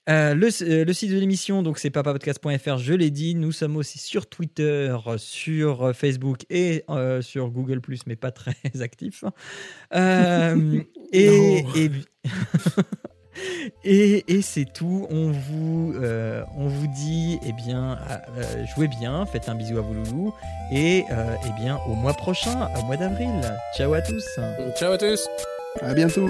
Euh, 0.10 0.34
le, 0.34 0.48
euh, 0.62 0.86
le 0.86 0.94
site 0.94 1.12
de 1.12 1.20
l'émission, 1.20 1.64
donc 1.64 1.80
c'est 1.80 1.90
papapodcast.fr, 1.90 2.78
je 2.78 2.94
l'ai 2.94 3.12
dit. 3.12 3.36
Nous 3.36 3.52
sommes 3.52 3.76
aussi 3.76 4.00
sur 4.00 4.28
Twitter, 4.28 4.96
sur 5.18 5.88
euh, 5.88 5.94
Facebook 5.94 6.46
et 6.50 6.84
euh, 6.90 7.22
sur 7.22 7.50
Google, 7.50 7.82
mais 8.06 8.16
pas 8.16 8.32
très 8.32 8.56
actifs. 8.82 9.24
Euh, 9.94 10.82
et, 11.12 11.62
Non. 11.64 11.74
et, 11.76 11.92
et, 13.84 14.24
et 14.28 14.42
c'est 14.42 14.66
tout. 14.66 15.08
On 15.10 15.32
vous, 15.32 15.94
euh, 15.96 16.44
on 16.56 16.68
vous 16.68 16.88
dit, 16.88 17.40
eh 17.46 17.54
bien, 17.54 17.98
euh, 18.10 18.66
jouez 18.76 18.88
bien, 18.88 19.26
faites 19.26 19.50
un 19.50 19.56
bisou 19.56 19.78
à 19.78 19.82
vos 19.82 19.94
loulous. 19.94 20.34
Et 20.72 21.04
euh, 21.12 21.36
eh 21.46 21.62
bien, 21.62 21.80
au 21.88 21.96
mois 21.96 22.14
prochain, 22.14 22.70
au 22.80 22.86
mois 22.86 22.98
d'avril. 22.98 23.42
Ciao 23.76 23.94
à 23.94 24.02
tous. 24.02 24.26
Ciao 24.78 24.94
à 24.94 24.98
tous. 24.98 25.28
À 25.82 25.94
bientôt. 25.94 26.30